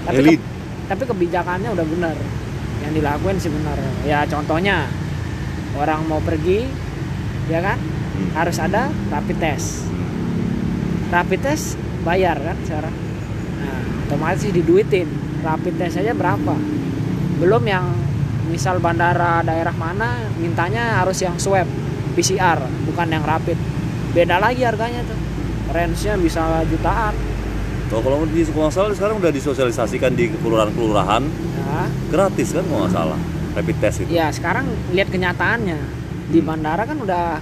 Tapi 0.01 0.33
ke- 0.33 0.43
tapi 0.87 1.03
kebijakannya 1.05 1.69
udah 1.69 1.85
benar. 1.85 2.15
Yang 2.81 2.91
dilakuin 2.97 3.37
sih 3.37 3.51
benar. 3.53 3.77
Ya 4.01 4.25
contohnya 4.25 4.89
orang 5.81 6.05
mau 6.05 6.21
pergi 6.21 6.69
ya 7.49 7.59
kan? 7.59 7.81
Hmm. 7.81 8.29
harus 8.37 8.57
ada 8.61 8.93
rapid 9.09 9.37
test. 9.41 9.89
Rapid 11.09 11.39
test 11.41 11.75
bayar 12.05 12.37
kan 12.37 12.57
sekarang? 12.63 12.95
Nah 13.59 13.81
otomatis 14.05 14.45
diduitin. 14.45 15.09
Rapid 15.41 15.73
test 15.81 15.97
aja 15.97 16.13
berapa? 16.13 16.53
Belum 17.41 17.63
yang 17.65 17.89
misal 18.51 18.77
bandara 18.77 19.41
daerah 19.41 19.73
mana 19.73 20.27
mintanya 20.37 21.01
harus 21.01 21.17
yang 21.23 21.39
swab 21.41 21.65
PCR 22.13 22.61
bukan 22.85 23.07
yang 23.09 23.25
rapid. 23.25 23.57
Beda 24.13 24.37
lagi 24.37 24.61
harganya 24.61 25.01
tuh. 25.07 25.17
Range-nya 25.71 26.19
bisa 26.19 26.67
jutaan. 26.67 27.15
Oh, 27.91 27.99
kalau 27.99 28.23
di 28.27 28.43
kalau 28.47 28.71
salah 28.71 28.91
sekarang 28.95 29.19
udah 29.19 29.31
disosialisasikan 29.35 30.15
di 30.15 30.31
kelurahan-kelurahan. 30.39 31.23
Nah, 31.59 31.87
gratis 32.11 32.55
kan 32.55 32.63
kalau 32.67 32.87
nggak 32.87 32.95
salah 32.95 33.19
rapid 33.51 33.77
test 33.77 33.97
itu. 34.01 34.09
ya 34.09 34.27
sekarang 34.29 34.63
lihat 34.89 35.07
kenyataannya 35.07 35.79
di 36.27 36.39
Hmm. 36.39 36.47
bandara 36.47 36.83
kan 36.83 36.97
udah 36.97 37.39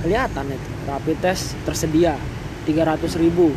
kelihatan 0.00 0.44
itu 0.48 0.68
rapid 0.82 1.16
test 1.20 1.54
tersedia 1.62 2.16
300.000 2.64 3.18
ribu 3.18 3.52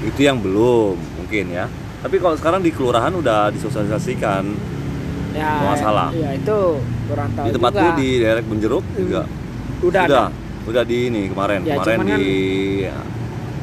Itu 0.00 0.20
yang 0.20 0.38
belum 0.38 0.94
mungkin 1.18 1.50
ya. 1.50 1.66
Tapi 1.98 2.16
kalau 2.16 2.34
sekarang 2.34 2.62
di 2.62 2.70
kelurahan 2.70 3.10
udah 3.10 3.50
disosialisasikan 3.50 4.46
ya 5.34 5.50
masalah. 5.64 6.14
ya 6.14 6.30
itu 6.32 6.58
kurang 7.04 7.30
tahu 7.32 7.44
di 7.44 7.52
tempatku 7.52 7.78
juga. 7.80 7.98
di 7.98 8.08
daerah 8.16 8.40
Benjeruk 8.40 8.84
juga 8.94 9.22
udah 9.80 10.00
ada 10.00 10.06
udah 10.06 10.26
udah 10.66 10.82
di 10.84 10.96
ini 11.08 11.22
kemarin 11.26 11.60
Ya, 11.62 11.74
kemarin 11.76 11.98
di 12.14 12.30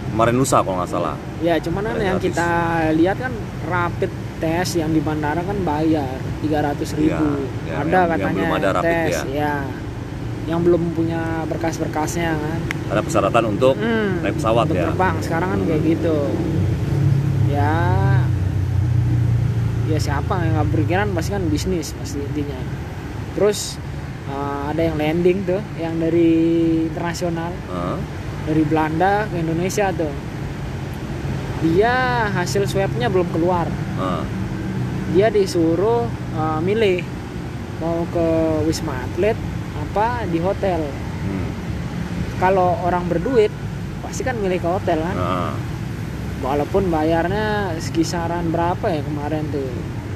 kemarin 0.09 0.35
lusa 0.35 0.59
kalau 0.59 0.77
nggak 0.77 0.91
salah. 0.91 1.15
Ya 1.39 1.55
cuman 1.57 1.81
kan 1.81 1.93
Gratis. 1.93 2.05
yang 2.05 2.19
kita 2.19 2.49
lihat 2.93 3.17
kan 3.17 3.33
rapid 3.65 4.11
test 4.37 4.75
yang 4.75 4.89
di 4.89 4.99
bandara 4.99 5.39
kan 5.39 5.57
bayar 5.61 6.07
300.000 6.39 6.95
ribu. 6.95 7.27
Iya, 7.63 7.71
yang- 7.71 7.79
ada 7.79 7.87
yang- 7.87 7.91
yang 7.91 8.07
katanya 8.11 8.35
belum 8.41 8.53
ada 8.53 8.69
rapid 8.73 8.95
tes, 9.01 9.15
ya. 9.29 9.55
Yang 10.45 10.59
belum 10.61 10.83
punya 10.91 11.21
berkas-berkasnya 11.45 12.29
kan. 12.33 12.59
Ada 12.87 13.01
persyaratan 13.01 13.43
untuk 13.49 13.73
Hmm, 13.75 14.21
naik 14.21 14.35
pesawat 14.35 14.65
untuk 14.65 14.77
ya. 14.77 14.85
terbang 14.87 15.15
sekarang 15.19 15.49
kan 15.49 15.61
kayak 15.63 15.81
gitu. 15.83 16.17
Ya 17.47 17.73
ya 19.85 19.97
siapa 19.97 20.41
yang 20.41 20.53
nggak 20.55 20.67
berpikiran 20.69 21.07
pasti 21.11 21.29
kan 21.31 21.43
bisnis 21.45 21.93
pasti 21.93 22.17
intinya. 22.19 22.57
Terus 23.33 23.77
eh, 24.25 24.61
ada 24.67 24.81
yang 24.81 24.97
landing 24.97 25.45
tuh 25.45 25.61
yang 25.75 25.97
dari 25.97 26.33
internasional 26.87 27.53
Hah? 27.67 27.97
dari 28.43 28.63
Belanda 28.63 29.25
ke 29.25 29.37
Indonesia 29.37 29.89
tuh 29.91 30.09
dia 31.61 31.93
hasil 32.29 32.65
swabnya 32.65 33.07
belum 33.07 33.29
keluar 33.31 33.65
Hah. 33.95 34.23
dia 35.07 35.27
disuruh 35.29 36.03
uh, 36.33 36.59
milih 36.59 36.99
mau 37.77 38.03
ke 38.07 38.27
wisma 38.63 38.95
atlet 39.03 39.37
apa 39.77 40.25
di 40.25 40.39
hotel 40.39 40.81
Hmm. 41.21 41.49
kalau 42.37 42.77
orang 42.81 43.05
berduit 43.05 43.49
pasti 43.99 44.21
kan 44.21 44.35
milih 44.35 44.57
ke 44.57 44.69
hotel 44.69 44.99
kan 44.99 45.15
Nah, 45.15 45.51
walaupun 46.39 46.87
bayarnya 46.87 47.45
sekisaran 47.79 48.45
berapa 48.47 48.85
ya 48.85 49.01
kemarin 49.01 49.49
tuh 49.49 49.65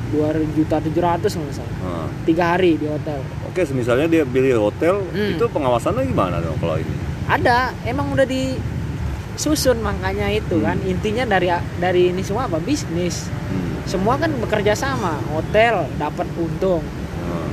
dua 0.10 0.30
juta 0.52 0.78
tujuh 0.80 1.00
ratus 1.00 1.34
nggak 1.34 1.56
salah 1.56 1.76
nah. 1.80 2.08
tiga 2.24 2.54
hari 2.54 2.76
di 2.76 2.86
hotel 2.86 3.22
Oke, 3.44 3.66
misalnya 3.74 4.06
dia 4.06 4.22
pilih 4.24 4.62
hotel, 4.62 5.02
Hmm. 5.08 5.34
itu 5.34 5.46
pengawasannya 5.48 6.06
gimana 6.06 6.38
dong 6.38 6.58
kalau 6.58 6.78
ini? 6.78 6.94
ada 7.26 7.74
emang 7.84 8.10
udah 8.10 8.26
disusun 8.26 9.78
makanya 9.80 10.30
itu 10.30 10.58
kan 10.60 10.78
intinya 10.84 11.26
dari 11.28 11.50
dari 11.78 12.10
ini 12.10 12.22
semua 12.22 12.46
apa 12.46 12.58
bisnis 12.60 13.26
Hmm. 13.48 13.69
Semua 13.84 14.16
kan 14.16 14.32
bekerja 14.38 14.74
sama 14.74 15.20
hotel 15.32 15.88
dapat 15.96 16.28
untung 16.36 16.84
Nah. 17.20 17.52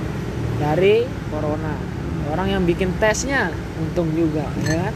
dari 0.57 1.05
corona. 1.29 1.75
Orang 2.27 2.49
yang 2.49 2.63
bikin 2.65 2.91
tesnya 2.99 3.53
untung 3.77 4.11
juga 4.11 4.47
ya 4.65 4.89
kan? 4.89 4.95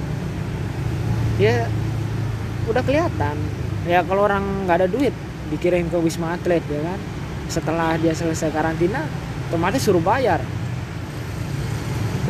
Ya 1.39 1.55
udah 2.67 2.83
kelihatan. 2.83 3.37
Ya 3.85 4.01
kalau 4.03 4.25
orang 4.25 4.67
nggak 4.67 4.85
ada 4.85 4.89
duit 4.89 5.13
dikirim 5.49 5.87
ke 5.89 5.99
wisma 5.99 6.35
atlet 6.35 6.63
ya 6.67 6.81
kan? 6.83 6.99
Setelah 7.47 7.99
dia 7.99 8.15
selesai 8.15 8.51
karantina 8.51 9.05
otomatis 9.51 9.83
suruh 9.83 10.01
bayar. 10.01 10.39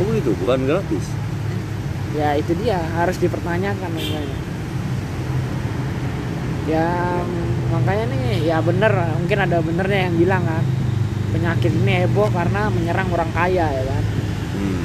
Oh 0.01 0.05
begitu, 0.07 0.33
bukan 0.41 0.65
gratis. 0.65 1.07
ya 2.11 2.35
itu 2.35 2.51
dia 2.59 2.75
harus 2.99 3.15
dipertanyakan 3.23 3.87
makanya 3.87 4.39
ya 6.67 6.91
makanya 7.71 8.05
nih 8.07 8.21
ya 8.45 8.59
bener 8.59 8.91
mungkin 9.17 9.39
ada 9.41 9.59
benernya 9.59 10.01
yang 10.05 10.17
bilang 10.17 10.43
kan 10.43 10.65
penyakit 11.31 11.73
ini 11.73 12.05
heboh 12.05 12.27
karena 12.29 12.67
menyerang 12.69 13.09
orang 13.09 13.31
kaya 13.31 13.67
ya 13.71 13.85
kan 13.85 14.05
Hmm. 14.51 14.85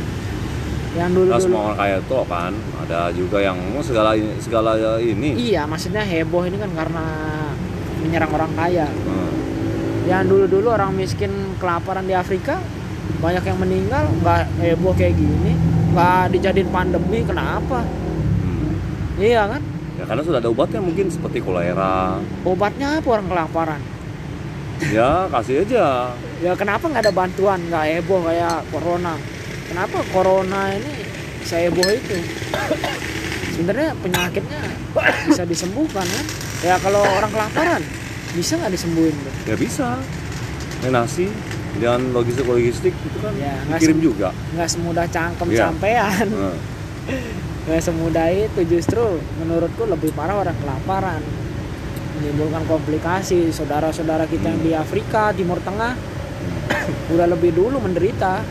yang 0.94 1.12
dulu 1.12 1.28
Nah, 1.28 1.42
semua 1.42 1.62
orang 1.66 1.78
kaya 1.78 1.98
tuh 2.02 2.24
kan 2.24 2.54
ada 2.80 3.00
juga 3.12 3.38
yang 3.40 3.58
segala 3.82 4.14
segala 4.40 4.72
ini. 4.96 5.34
iya 5.36 5.66
maksudnya 5.66 6.00
heboh 6.00 6.46
ini 6.46 6.56
kan 6.56 6.72
karena 6.72 7.06
menyerang 8.00 8.32
orang 8.32 8.54
kaya 8.54 8.86
Hmm. 8.86 9.34
yang 10.06 10.24
dulu 10.24 10.46
dulu 10.46 10.68
orang 10.70 10.94
miskin 10.94 11.34
kelaparan 11.58 12.06
di 12.06 12.14
Afrika 12.14 12.62
banyak 13.18 13.42
yang 13.44 13.58
meninggal 13.58 14.06
nggak 14.16 14.42
heboh 14.62 14.94
kayak 14.94 15.14
gini 15.14 15.58
nggak 15.92 16.30
dijadiin 16.32 16.70
pandemi 16.70 17.20
kenapa 17.22 17.82
Hmm. 17.82 18.78
iya 19.18 19.50
kan 19.50 19.65
Ya 20.06 20.14
karena 20.14 20.22
sudah 20.22 20.38
ada 20.38 20.54
obatnya 20.54 20.78
mungkin 20.78 21.10
seperti 21.10 21.42
kolera. 21.42 22.22
obatnya 22.46 23.02
apa 23.02 23.10
orang 23.10 23.26
kelaparan 23.26 23.82
Ya 24.86 25.26
kasih 25.34 25.66
aja. 25.66 26.14
ya 26.38 26.54
kenapa 26.54 26.86
nggak 26.86 27.02
ada 27.02 27.10
bantuan 27.10 27.58
nggak 27.66 27.84
heboh 27.90 28.22
kayak 28.22 28.70
corona 28.70 29.18
kenapa 29.66 29.98
corona 30.14 30.70
ini 30.70 30.94
saya 31.42 31.74
heboh 31.74 31.90
itu 31.90 32.22
sebenarnya 33.50 33.98
penyakitnya 33.98 34.62
bisa 35.26 35.42
disembuhkan 35.44 36.06
kan 36.06 36.26
ya 36.62 36.78
kalau 36.78 37.02
orang 37.02 37.32
kelaparan 37.32 37.82
bisa 38.32 38.62
nggak 38.62 38.70
disembuhin 38.70 39.16
tuh? 39.16 39.34
Ya 39.48 39.56
bisa. 39.58 39.98
Ini 40.78 40.92
nasi 40.92 41.34
dan 41.76 42.14
logistik 42.14 42.46
logistik 42.46 42.94
itu 42.94 43.18
kan 43.18 43.34
Ya, 43.34 43.58
dikirim 43.74 43.98
sem- 43.98 44.06
juga. 44.06 44.30
nggak 44.54 44.70
semudah 44.70 45.06
cangkem 45.08 45.48
Iya. 45.50 45.66
sampean 45.66 46.28
Nah, 46.30 46.56
nggak 47.66 47.82
semudah 47.82 48.30
itu. 48.32 48.62
Justru 48.66 49.22
menurutku 49.42 49.86
lebih 49.90 50.14
parah 50.14 50.42
orang 50.42 50.58
kelaparan. 50.62 51.22
Menimbulkan 52.18 52.64
komplikasi. 52.70 53.52
Saudara-saudara 53.52 54.30
kita 54.30 54.50
yang 54.50 54.62
di 54.62 54.72
Afrika 54.72 55.36
Timur 55.36 55.60
Tengah 55.62 55.94
udah 57.14 57.28
lebih 57.30 57.52
dulu 57.54 57.82
menderita. 57.82 58.42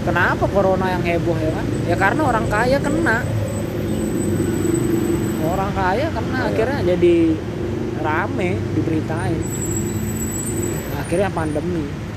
Kenapa 0.00 0.48
corona 0.48 0.96
yang 0.96 1.04
heboh 1.04 1.36
ya 1.36 1.52
kan 1.52 1.66
ya 1.84 1.96
karena 1.96 2.22
orang 2.24 2.46
kaya 2.48 2.78
kena. 2.80 3.18
Orang 5.44 5.72
kaya 5.76 6.08
kena 6.08 6.40
Iya. 6.40 6.48
akhirnya 6.54 6.78
jadi 6.96 7.16
rame 8.00 8.50
diberitain. 8.72 9.42
Akhirnya 11.04 11.28
pandemi 11.34 12.09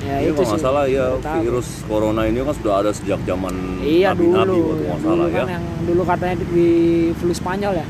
ya 0.00 0.14
Ini 0.16 0.26
itu 0.26 0.34
kalau 0.36 0.48
nggak 0.48 0.62
salah 0.62 0.84
ya 0.86 1.04
tahu. 1.16 1.38
virus 1.40 1.68
corona 1.84 2.22
ini 2.24 2.38
kan 2.38 2.54
sudah 2.54 2.74
ada 2.76 2.90
sejak 2.90 3.20
zaman 3.22 3.54
Iya 3.80 4.12
nabi-nabi 4.12 4.46
dulu, 4.46 4.58
waktu 4.64 4.76
nggak 4.76 4.86
yang 4.86 5.00
salah 5.00 5.16
dulu 5.16 5.26
ya. 5.26 5.36
kan 5.36 5.46
yang 5.50 5.64
dulu 5.84 6.02
katanya 6.04 6.34
di, 6.34 6.46
di 6.48 6.68
flu 7.14 7.32
Spanyol 7.32 7.72
ya. 7.74 7.86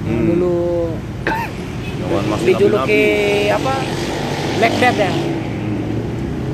Yang 0.00 0.14
Hmm. 0.14 0.28
dulu 0.28 0.54
Zaman 1.96 2.24
masih 2.26 2.46
dijuluki 2.46 2.76
nabi-nabi. 2.76 3.54
apa? 3.54 3.74
Black 4.54 4.74
Death 4.76 5.00
ya. 5.00 5.12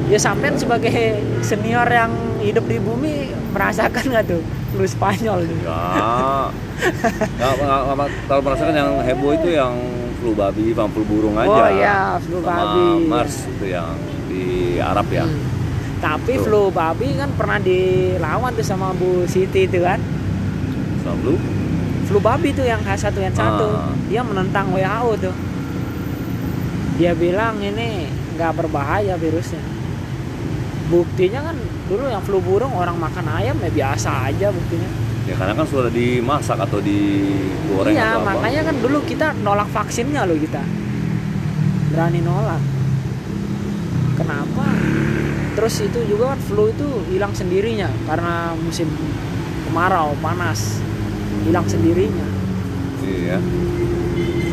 Ya 0.07 0.19
sampean 0.19 0.54
sebagai 0.54 0.97
senior 1.40 1.87
yang 1.87 2.11
hidup 2.38 2.64
di 2.64 2.78
bumi 2.78 3.14
merasakan 3.50 4.04
nggak 4.07 4.25
tuh 4.26 4.42
flu 4.71 4.85
Spanyol 4.85 5.38
tuh? 5.45 5.59
Ya, 5.61 6.50
nggak, 7.52 7.80
kalau 8.26 8.42
merasakan 8.42 8.75
yang 8.75 8.90
heboh 9.00 9.33
itu 9.33 9.49
yang 9.50 9.75
flu 10.16 10.33
babi, 10.33 10.71
flu 10.73 11.02
burung 11.04 11.35
aja. 11.35 11.49
Oh 11.49 11.69
iya, 11.69 11.99
flu 12.19 12.38
babi. 12.40 13.04
Mars 13.04 13.47
itu 13.47 13.66
yang 13.66 13.95
di 14.70 14.78
Arab 14.78 15.06
ya. 15.10 15.26
Hmm. 15.26 15.42
Tapi 16.00 16.32
Tuh. 16.38 16.44
flu 16.46 16.62
babi 16.70 17.12
kan 17.12 17.28
pernah 17.36 17.58
dilawan 17.60 18.54
tuh 18.54 18.64
sama 18.64 18.94
Bu 18.94 19.26
Siti 19.26 19.66
itu 19.68 19.82
kan. 19.82 20.00
Sama 21.02 21.16
flu. 21.20 21.34
Flu 22.08 22.18
babi 22.18 22.54
tuh 22.54 22.64
yang 22.64 22.80
H1N1 22.80 23.38
Ah. 23.38 23.92
dia 24.09 24.22
menentang 24.24 24.72
WHO 24.72 25.11
tuh. 25.20 25.35
Dia 26.96 27.12
bilang 27.12 27.61
ini 27.61 28.09
nggak 28.35 28.52
berbahaya 28.56 29.14
virusnya. 29.16 29.61
Buktinya 30.88 31.52
kan 31.52 31.56
dulu 31.87 32.09
yang 32.09 32.22
flu 32.24 32.42
burung 32.42 32.72
orang 32.74 32.98
makan 32.98 33.26
ayam 33.30 33.54
ya 33.61 33.70
biasa 33.70 34.33
aja 34.33 34.48
buktinya. 34.50 34.90
Ya 35.28 35.37
karena 35.38 35.54
kan 35.54 35.66
sudah 35.68 35.92
dimasak 35.92 36.59
atau 36.59 36.83
digoreng 36.83 37.94
iya, 37.94 38.18
atau 38.18 38.26
apa. 38.26 38.30
makanya 38.35 38.61
kan 38.66 38.76
dulu 38.83 38.98
kita 39.06 39.26
nolak 39.44 39.68
vaksinnya 39.70 40.26
loh 40.26 40.35
kita. 40.35 40.64
Berani 41.92 42.20
nolak. 42.24 42.80
Kenapa? 44.31 44.66
Terus 45.59 45.75
itu 45.90 45.99
juga 46.07 46.31
kan 46.31 46.40
flu 46.47 46.71
itu 46.71 46.87
hilang 47.11 47.35
sendirinya 47.35 47.90
karena 48.07 48.55
musim 48.55 48.87
kemarau, 49.66 50.14
panas. 50.23 50.79
Hilang 51.43 51.66
sendirinya. 51.66 52.27
Iya, 53.03 53.43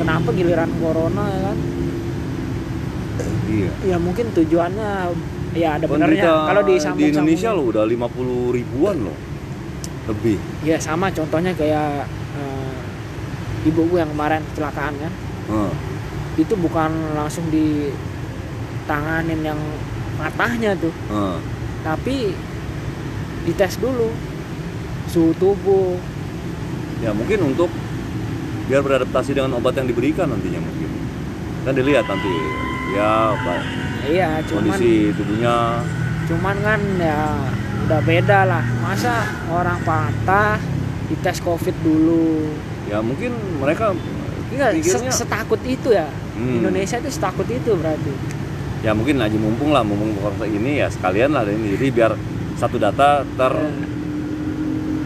Kenapa 0.02 0.34
giliran 0.34 0.72
corona 0.82 1.30
ya 1.30 1.40
kan? 1.54 1.58
iya. 3.46 3.70
Ya 3.86 3.98
mungkin 4.02 4.34
tujuannya 4.34 5.14
ya 5.54 5.78
ada 5.78 5.86
Penderita 5.86 6.26
benernya 6.26 6.50
kalau 6.50 6.62
disambung 6.66 7.02
di 7.02 7.14
Indonesia 7.14 7.50
loh 7.54 7.66
udah 7.70 7.84
50 7.86 8.58
ribuan 8.58 8.98
loh. 9.06 9.18
Lebih. 10.10 10.38
Ya 10.66 10.82
sama 10.82 11.14
contohnya 11.14 11.54
kayak 11.54 12.10
eh, 12.34 13.70
ibu 13.70 13.86
gue 13.86 14.00
yang 14.02 14.10
kemarin 14.10 14.42
kecelakaan 14.54 14.94
kan. 14.98 15.14
Heeh. 15.54 15.72
Itu 16.42 16.58
bukan 16.58 17.14
langsung 17.14 17.46
ditanganin 18.88 19.44
yang 19.44 19.60
matahnya 20.16 20.72
tuh, 20.74 20.96
Heeh. 21.12 21.38
tapi 21.84 22.32
dites 23.44 23.76
dulu 23.76 24.08
suhu 25.06 25.36
tubuh. 25.36 26.00
Ya 27.04 27.12
mungkin 27.12 27.44
untuk 27.46 27.68
biar 28.66 28.80
beradaptasi 28.80 29.36
dengan 29.36 29.60
obat 29.60 29.76
yang 29.76 29.86
diberikan 29.86 30.32
nantinya 30.32 30.64
mungkin. 30.64 30.88
Kan 31.68 31.76
dilihat 31.76 32.08
nanti 32.08 32.32
ya 32.96 33.36
apa, 33.36 33.54
Iya, 34.08 34.30
cuman 34.42 34.72
kondisi 34.72 35.12
tubuhnya 35.12 35.84
cuman 36.28 36.56
kan 36.60 36.80
ya 36.96 37.20
udah 37.84 38.00
beda 38.02 38.40
lah. 38.44 38.64
Masa 38.80 39.28
orang 39.48 39.84
patah 39.84 40.56
dites 41.08 41.44
covid 41.44 41.76
dulu. 41.84 42.56
ya 42.88 43.04
mungkin 43.04 43.36
mereka 43.60 43.92
Enggak, 44.48 44.80
Pikirnya- 44.80 45.12
se- 45.12 45.28
setakut 45.28 45.60
itu 45.68 45.92
ya. 45.92 46.08
Hmm. 46.34 46.64
Indonesia 46.64 46.96
itu 46.96 47.12
setakut 47.12 47.44
itu 47.46 47.76
berarti. 47.76 48.16
Ya 48.88 48.96
mungkin 48.96 49.20
aja 49.20 49.36
mumpung 49.36 49.76
lah 49.76 49.84
mumpung 49.84 50.16
proses 50.16 50.48
ini 50.48 50.80
ya 50.80 50.88
sekalian 50.88 51.36
lah 51.36 51.44
ini 51.44 51.76
jadi 51.76 51.88
biar 51.92 52.12
satu 52.56 52.80
data 52.80 53.28
ter 53.28 53.54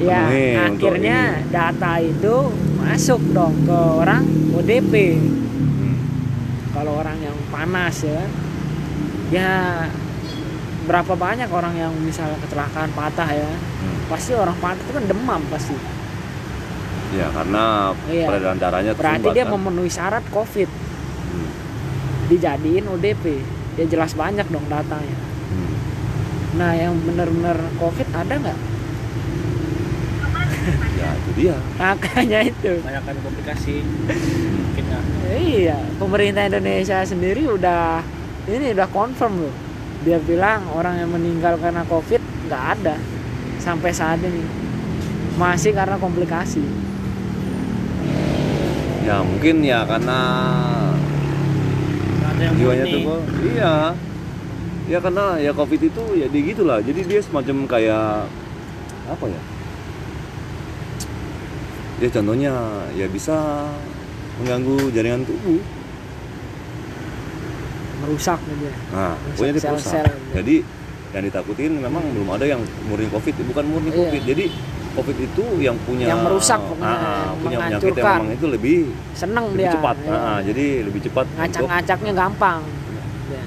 Ya, 0.02 0.26
untuk 0.66 0.98
akhirnya 0.98 1.46
data 1.54 2.02
itu 2.02 2.50
masuk 2.82 3.22
dong 3.38 3.54
ke 3.70 3.78
orang 4.02 4.26
ODP. 4.50 5.14
Hmm. 5.14 5.94
Kalau 6.74 6.98
orang 6.98 7.22
yang 7.22 7.38
panas 7.54 8.02
ya. 8.02 8.26
Ya 9.30 9.86
berapa 10.90 11.14
banyak 11.14 11.46
orang 11.54 11.78
yang 11.78 11.94
misalnya 12.02 12.34
kecelakaan 12.42 12.90
patah 12.98 13.30
ya. 13.30 13.46
Hmm. 13.46 14.10
Pasti 14.10 14.34
orang 14.34 14.58
patah 14.58 14.82
itu 14.82 14.94
kan 14.98 15.06
demam 15.06 15.42
pasti. 15.54 15.78
ya 17.12 17.28
karena 17.30 17.92
Iya. 18.10 18.26
peredaran 18.26 18.58
darahnya 18.58 18.92
Berarti 18.98 19.30
dia 19.38 19.46
kan. 19.46 19.54
memenuhi 19.54 19.92
syarat 19.94 20.26
COVID. 20.34 20.70
Hmm. 21.30 21.50
Dijadiin 22.26 22.90
ODP. 22.90 23.26
Ya 23.80 23.86
jelas 23.88 24.12
banyak 24.14 24.48
dong 24.52 24.68
datanya. 24.68 25.18
Hmm. 25.52 25.74
Nah, 26.60 26.72
yang 26.76 27.00
benar-benar 27.04 27.56
COVID 27.80 28.08
ada 28.12 28.36
nggak? 28.36 28.60
ya 31.02 31.10
itu 31.18 31.30
dia 31.34 31.58
Makanya 31.82 32.40
itu. 32.46 32.72
banyak 32.86 33.02
kan 33.02 33.16
komplikasi 33.26 33.82
mungkin 33.82 34.86
ya 34.86 35.00
Iya, 35.32 35.78
pemerintah 35.98 36.44
Indonesia 36.46 37.02
sendiri 37.02 37.48
udah 37.48 38.04
ini 38.46 38.76
udah 38.76 38.88
confirm 38.92 39.48
loh. 39.48 39.56
Dia 40.04 40.20
bilang 40.20 40.68
orang 40.76 41.00
yang 41.02 41.10
meninggal 41.14 41.56
karena 41.58 41.88
COVID 41.88 42.22
nggak 42.50 42.64
ada 42.78 42.96
sampai 43.58 43.90
saat 43.96 44.20
ini. 44.22 44.44
Masih 45.40 45.72
karena 45.74 45.96
komplikasi. 45.98 46.62
ya 49.02 49.18
mungkin 49.26 49.66
ya 49.66 49.82
karena 49.90 50.20
yang 52.42 52.56
jiwanya 52.58 52.86
tuh 52.86 53.00
kok 53.06 53.22
iya. 53.46 53.74
Ya 54.90 55.00
karena 55.00 55.40
ya 55.40 55.52
covid 55.54 55.82
itu 55.82 56.04
ya 56.20 56.28
di 56.28 56.40
gitulah. 56.44 56.84
Jadi 56.84 57.08
dia 57.08 57.22
semacam 57.24 57.64
kayak 57.64 58.28
apa 59.08 59.26
ya? 59.30 59.42
Ya 62.02 62.10
contohnya 62.12 62.54
ya 62.98 63.06
bisa 63.08 63.70
mengganggu 64.42 64.90
jaringan 64.92 65.24
tubuh. 65.24 65.62
Merusak 68.02 68.42
gitu 68.50 68.66
ya. 68.66 68.74
nah 68.90 69.14
pokoknya 69.38 69.54
dia 69.54 69.64
perusak 69.70 70.06
jadi 70.34 70.56
yang 71.14 71.24
ditakutin 71.30 71.72
memang 71.78 72.02
belum 72.18 72.30
ada 72.34 72.46
yang 72.50 72.62
murni 72.90 73.06
covid. 73.14 73.38
Bukan 73.46 73.64
murni 73.70 73.94
Iya. 73.94 74.10
covid. 74.10 74.22
jadi 74.26 74.46
covid 74.92 75.18
itu 75.18 75.44
yang 75.58 75.78
punya 75.82 76.06
Yang 76.08 76.22
merusak 76.22 76.60
pokoknya, 76.60 76.88
Ah, 76.92 77.00
yang 77.00 77.38
punya 77.38 77.58
penyakit 77.62 77.92
yang 77.92 78.06
memang 78.18 78.24
itu 78.32 78.48
lebih 78.48 78.78
Seneng 79.14 79.46
lebih 79.50 79.60
dia. 79.62 79.74
cepat 79.74 79.96
ya. 80.02 80.12
Ah, 80.14 80.40
jadi 80.42 80.66
lebih 80.84 81.02
cepat 81.02 81.26
Ngacak-ngacaknya 81.34 82.12
gampang. 82.14 82.62
Ya, 83.28 83.44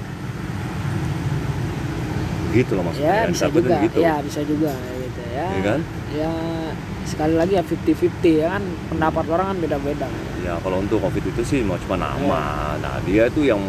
gitu 2.55 2.71
loh 2.73 2.83
maksudnya 2.83 3.13
ya 3.13 3.27
bisa 3.27 3.45
juga. 3.49 3.75
gitu. 3.81 3.97
Ya 3.99 4.15
bisa 4.21 4.41
juga. 4.41 4.73
ya 5.29 5.47
Ya 5.51 5.61
kan? 5.61 5.79
ya 6.09 6.31
sekali 7.03 7.35
lagi 7.35 7.53
ya 7.53 7.61
50-50 7.61 8.07
ya 8.33 8.47
kan 8.49 8.63
pendapat 8.87 9.25
orang 9.27 9.45
kan 9.45 9.57
beda-beda 9.59 10.07
Ya 10.39 10.55
kalau 10.57 10.79
untuk 10.79 10.97
covid 10.99 11.21
itu 11.21 11.41
sih 11.41 11.59
mau 11.61 11.75
cuma 11.77 11.97
nama. 11.97 12.15
Iya. 12.15 12.41
Nah 12.79 12.95
dia 13.03 13.23
itu 13.25 13.41
yang 13.43 13.59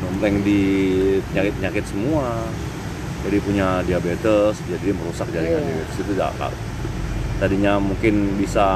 nompleng 0.00 0.40
di 0.40 0.60
penyakit-penyakit 1.22 1.84
semua. 1.86 2.48
Jadi 3.20 3.36
punya 3.44 3.84
diabetes, 3.84 4.64
jadi 4.64 4.88
merusak 4.96 5.28
jaringan 5.28 5.60
Iya. 5.60 5.68
diabetes. 5.68 5.96
Itu 6.00 6.12
tidak 6.16 6.30
tadinya 7.40 7.80
mungkin 7.80 8.36
bisa 8.36 8.68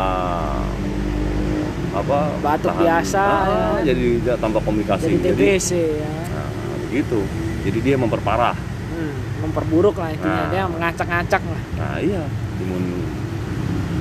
apa 1.95 2.19
Batuk 2.43 2.75
biasa, 2.75 3.23
ah, 3.23 3.79
ya. 3.79 3.93
jadi 3.95 4.19
tidak 4.19 4.37
tambah 4.43 4.61
komplikasi 4.67 5.15
jadi 5.15 5.31
TBC 5.31 5.71
ya. 6.03 6.11
nah, 6.33 6.49
begitu. 6.89 7.21
Jadi 7.65 7.79
dia 7.85 7.97
memperparah. 8.01 8.57
Hmm, 8.91 9.15
memperburuk 9.47 9.95
lah 9.95 10.11
intinya. 10.11 10.43
Nah. 10.43 10.51
dia 10.51 10.63
mengacak-ngacak 10.67 11.43
lah. 11.45 11.63
Nah 11.79 11.95
iya. 12.03 12.23
Imun 12.61 12.85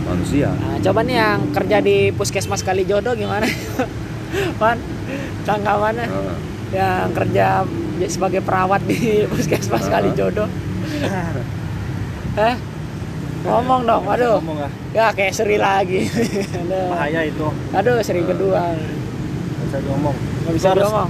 manusia. 0.04 0.50
Nah, 0.58 0.78
coba 0.82 1.00
nih 1.06 1.16
yang 1.22 1.40
kerja 1.54 1.78
di 1.80 1.98
puskesmas 2.12 2.66
Kalijodo 2.66 3.14
gimana? 3.14 3.46
Pan 4.60 4.82
tanggapannya? 5.46 6.08
Nah, 6.10 6.38
yang 6.74 7.14
kerja 7.14 7.62
sebagai 8.06 8.42
perawat 8.42 8.82
di 8.84 8.98
puskesmas 9.32 9.86
Ah. 9.86 10.00
Kalijodo. 10.00 10.46
Eh 12.34 12.56
ngomong 13.44 13.84
dong 13.84 14.04
aduh 14.08 14.40
ngomong 14.42 14.66
ah. 14.66 14.72
Ya 14.90 15.12
kayak 15.12 15.34
seri 15.36 15.60
lagi. 15.60 16.08
Aduh, 16.08 16.90
bahaya 16.96 17.22
itu. 17.24 17.46
Aduh 17.70 18.02
seri 18.02 18.26
kedua. 18.26 18.74
nggak 18.74 19.64
bisa 19.70 19.78
ngomong 19.86 20.16
nggak 20.18 20.54
bisa 20.54 20.70
ngomong 20.74 21.10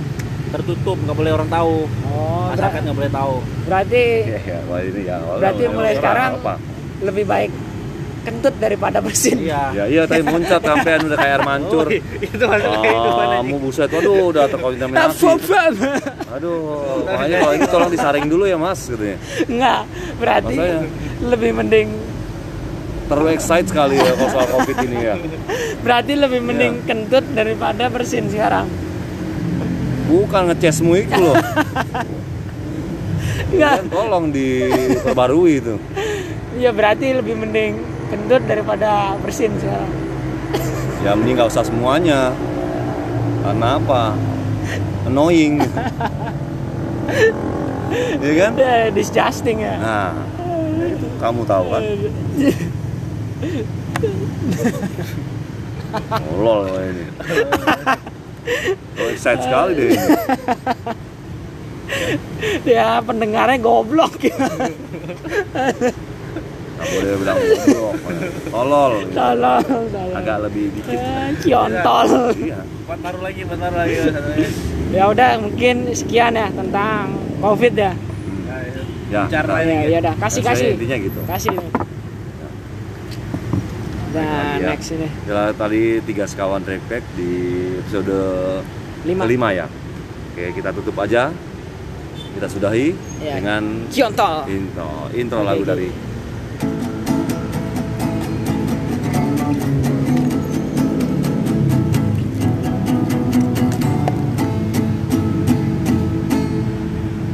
tertutup 0.52 0.98
nggak 1.00 1.16
boleh 1.16 1.32
orang 1.32 1.50
tahu. 1.50 1.76
Oh 2.12 2.52
masyarakat 2.52 2.80
nggak 2.84 2.98
boleh 3.00 3.12
tahu. 3.12 3.36
berarti 3.66 4.04
ya, 4.28 4.40
ya, 4.44 4.58
ini 4.84 5.02
ya 5.04 5.16
Berarti 5.40 5.64
mulai 5.72 5.94
sekarang 5.96 6.32
apa? 6.38 6.54
lebih 7.02 7.26
baik 7.26 7.52
kentut 8.24 8.56
daripada 8.56 8.98
bersin 8.98 9.36
iya 9.38 9.70
ya 9.74 9.84
iya 9.86 10.02
tadi 10.04 10.24
muncat 10.24 10.60
sampean 10.60 11.06
udah 11.06 11.16
kayak 11.16 11.34
air 11.34 11.44
mancur 11.44 11.86
Oh, 11.86 12.26
itu 12.26 12.44
masuk 12.44 12.72
Ah, 12.72 13.22
aja 13.22 13.38
mau 13.42 13.58
buset, 13.58 13.90
waduh 13.90 14.32
udah 14.32 14.46
terkontaminasi. 14.48 15.20
Aduh, 16.30 16.60
makanya 17.06 17.38
kalau 17.38 17.54
ini 17.54 17.66
tolong 17.68 17.92
disaring 17.92 18.26
dulu 18.26 18.44
ya 18.44 18.56
mas, 18.56 18.80
katanya. 18.86 19.18
Enggak, 19.46 19.82
berarti 20.18 20.56
Makanya. 20.56 20.80
lebih 21.24 21.52
mending 21.54 21.88
Terlalu 23.04 23.30
excited 23.32 23.68
sekali 23.68 23.96
ya 23.96 24.10
kalau 24.10 24.30
soal 24.32 24.48
covid 24.50 24.78
ini 24.82 24.98
ya. 25.04 25.16
berarti 25.82 26.14
lebih 26.16 26.40
Iya. 26.40 26.48
mending 26.48 26.74
kentut 26.84 27.26
daripada 27.30 27.84
bersin 27.88 28.26
sekarang. 28.28 28.66
Bukan 30.06 30.42
ngecesmu 30.48 30.94
itu 30.98 31.12
loh. 31.14 31.36
Enggak. 33.52 33.78
Tolong 33.88 34.26
diperbarui 34.30 35.54
itu. 35.60 35.76
Iya 36.54 36.70
berarti 36.70 37.12
lebih 37.12 37.36
mending 37.36 37.72
kentut 38.10 38.44
daripada 38.48 39.16
bersin 39.22 39.52
sekarang. 39.60 39.92
Ya 41.04 41.12
mending 41.16 41.36
nggak 41.36 41.52
usah 41.52 41.64
semuanya. 41.68 42.32
Karena 43.44 43.76
apa? 43.76 44.16
Annoying. 45.08 45.60
Iya 48.24 48.34
kan? 48.40 48.52
Ya, 48.64 48.90
disgusting 48.90 49.62
ya. 49.62 49.76
Nah, 49.78 50.12
itu 50.88 51.08
kamu 51.20 51.44
tahu 51.44 51.66
kan? 51.70 51.82
Oh, 55.94 56.38
lol 56.42 56.66
ini. 56.74 57.06
Oh, 58.98 59.08
excited 59.14 59.46
sekali 59.46 59.72
deh 59.78 59.88
ini. 59.94 60.16
ya 62.66 62.98
pendengarnya 63.06 63.60
goblok 63.62 64.18
ya. 64.24 64.36
Nggak 66.84 67.00
boleh 67.00 67.16
bilang 67.18 67.38
goblok. 67.40 67.96
Tolol. 68.46 68.94
Tolong. 69.10 69.64
Agak 70.14 70.38
lebih 70.44 70.66
dikit. 70.72 71.00
Eh, 71.00 71.30
Kiontol. 71.40 72.08
Iya. 72.36 72.60
buat 72.84 73.00
taruh 73.00 73.22
lagi 73.24 73.42
buat 73.44 73.58
taruh 73.58 73.78
lagi. 73.80 73.96
Ya 74.92 75.04
udah 75.08 75.32
mungkin 75.40 75.76
sekian 75.90 76.36
ya 76.36 76.52
tentang 76.52 77.16
Covid 77.40 77.74
ya. 77.74 77.92
Ya, 78.44 78.56
ya. 78.60 78.82
Ya. 79.10 79.22
Bicara 79.26 79.52
nah. 79.54 79.64
Ya, 79.64 79.80
ya 79.88 79.98
udah 80.00 80.16
kasih 80.20 80.42
kasih. 80.44 80.68
Intinya 80.76 80.98
gitu. 81.00 81.20
Kasih. 81.24 81.56
Nah, 84.14 84.30
lagi 84.54 84.62
ya. 84.62 84.68
next 84.70 84.90
ini. 84.94 85.08
Ya, 85.26 85.42
tadi 85.52 85.82
tiga 86.06 86.26
sekawan 86.30 86.62
trackback 86.62 87.02
di 87.18 87.32
episode 87.82 88.14
Lima. 89.04 89.22
kelima 89.26 89.50
ya. 89.50 89.66
Oke, 90.34 90.54
kita 90.54 90.70
tutup 90.70 90.94
aja. 91.00 91.34
Kita 92.34 92.46
sudahi 92.46 92.94
Ya. 93.22 93.38
dengan 93.38 93.86
Kiontol. 93.90 94.46
intro 94.50 94.90
intro 95.14 95.40
Oke, 95.42 95.48
lagu 95.48 95.64
dari 95.64 95.88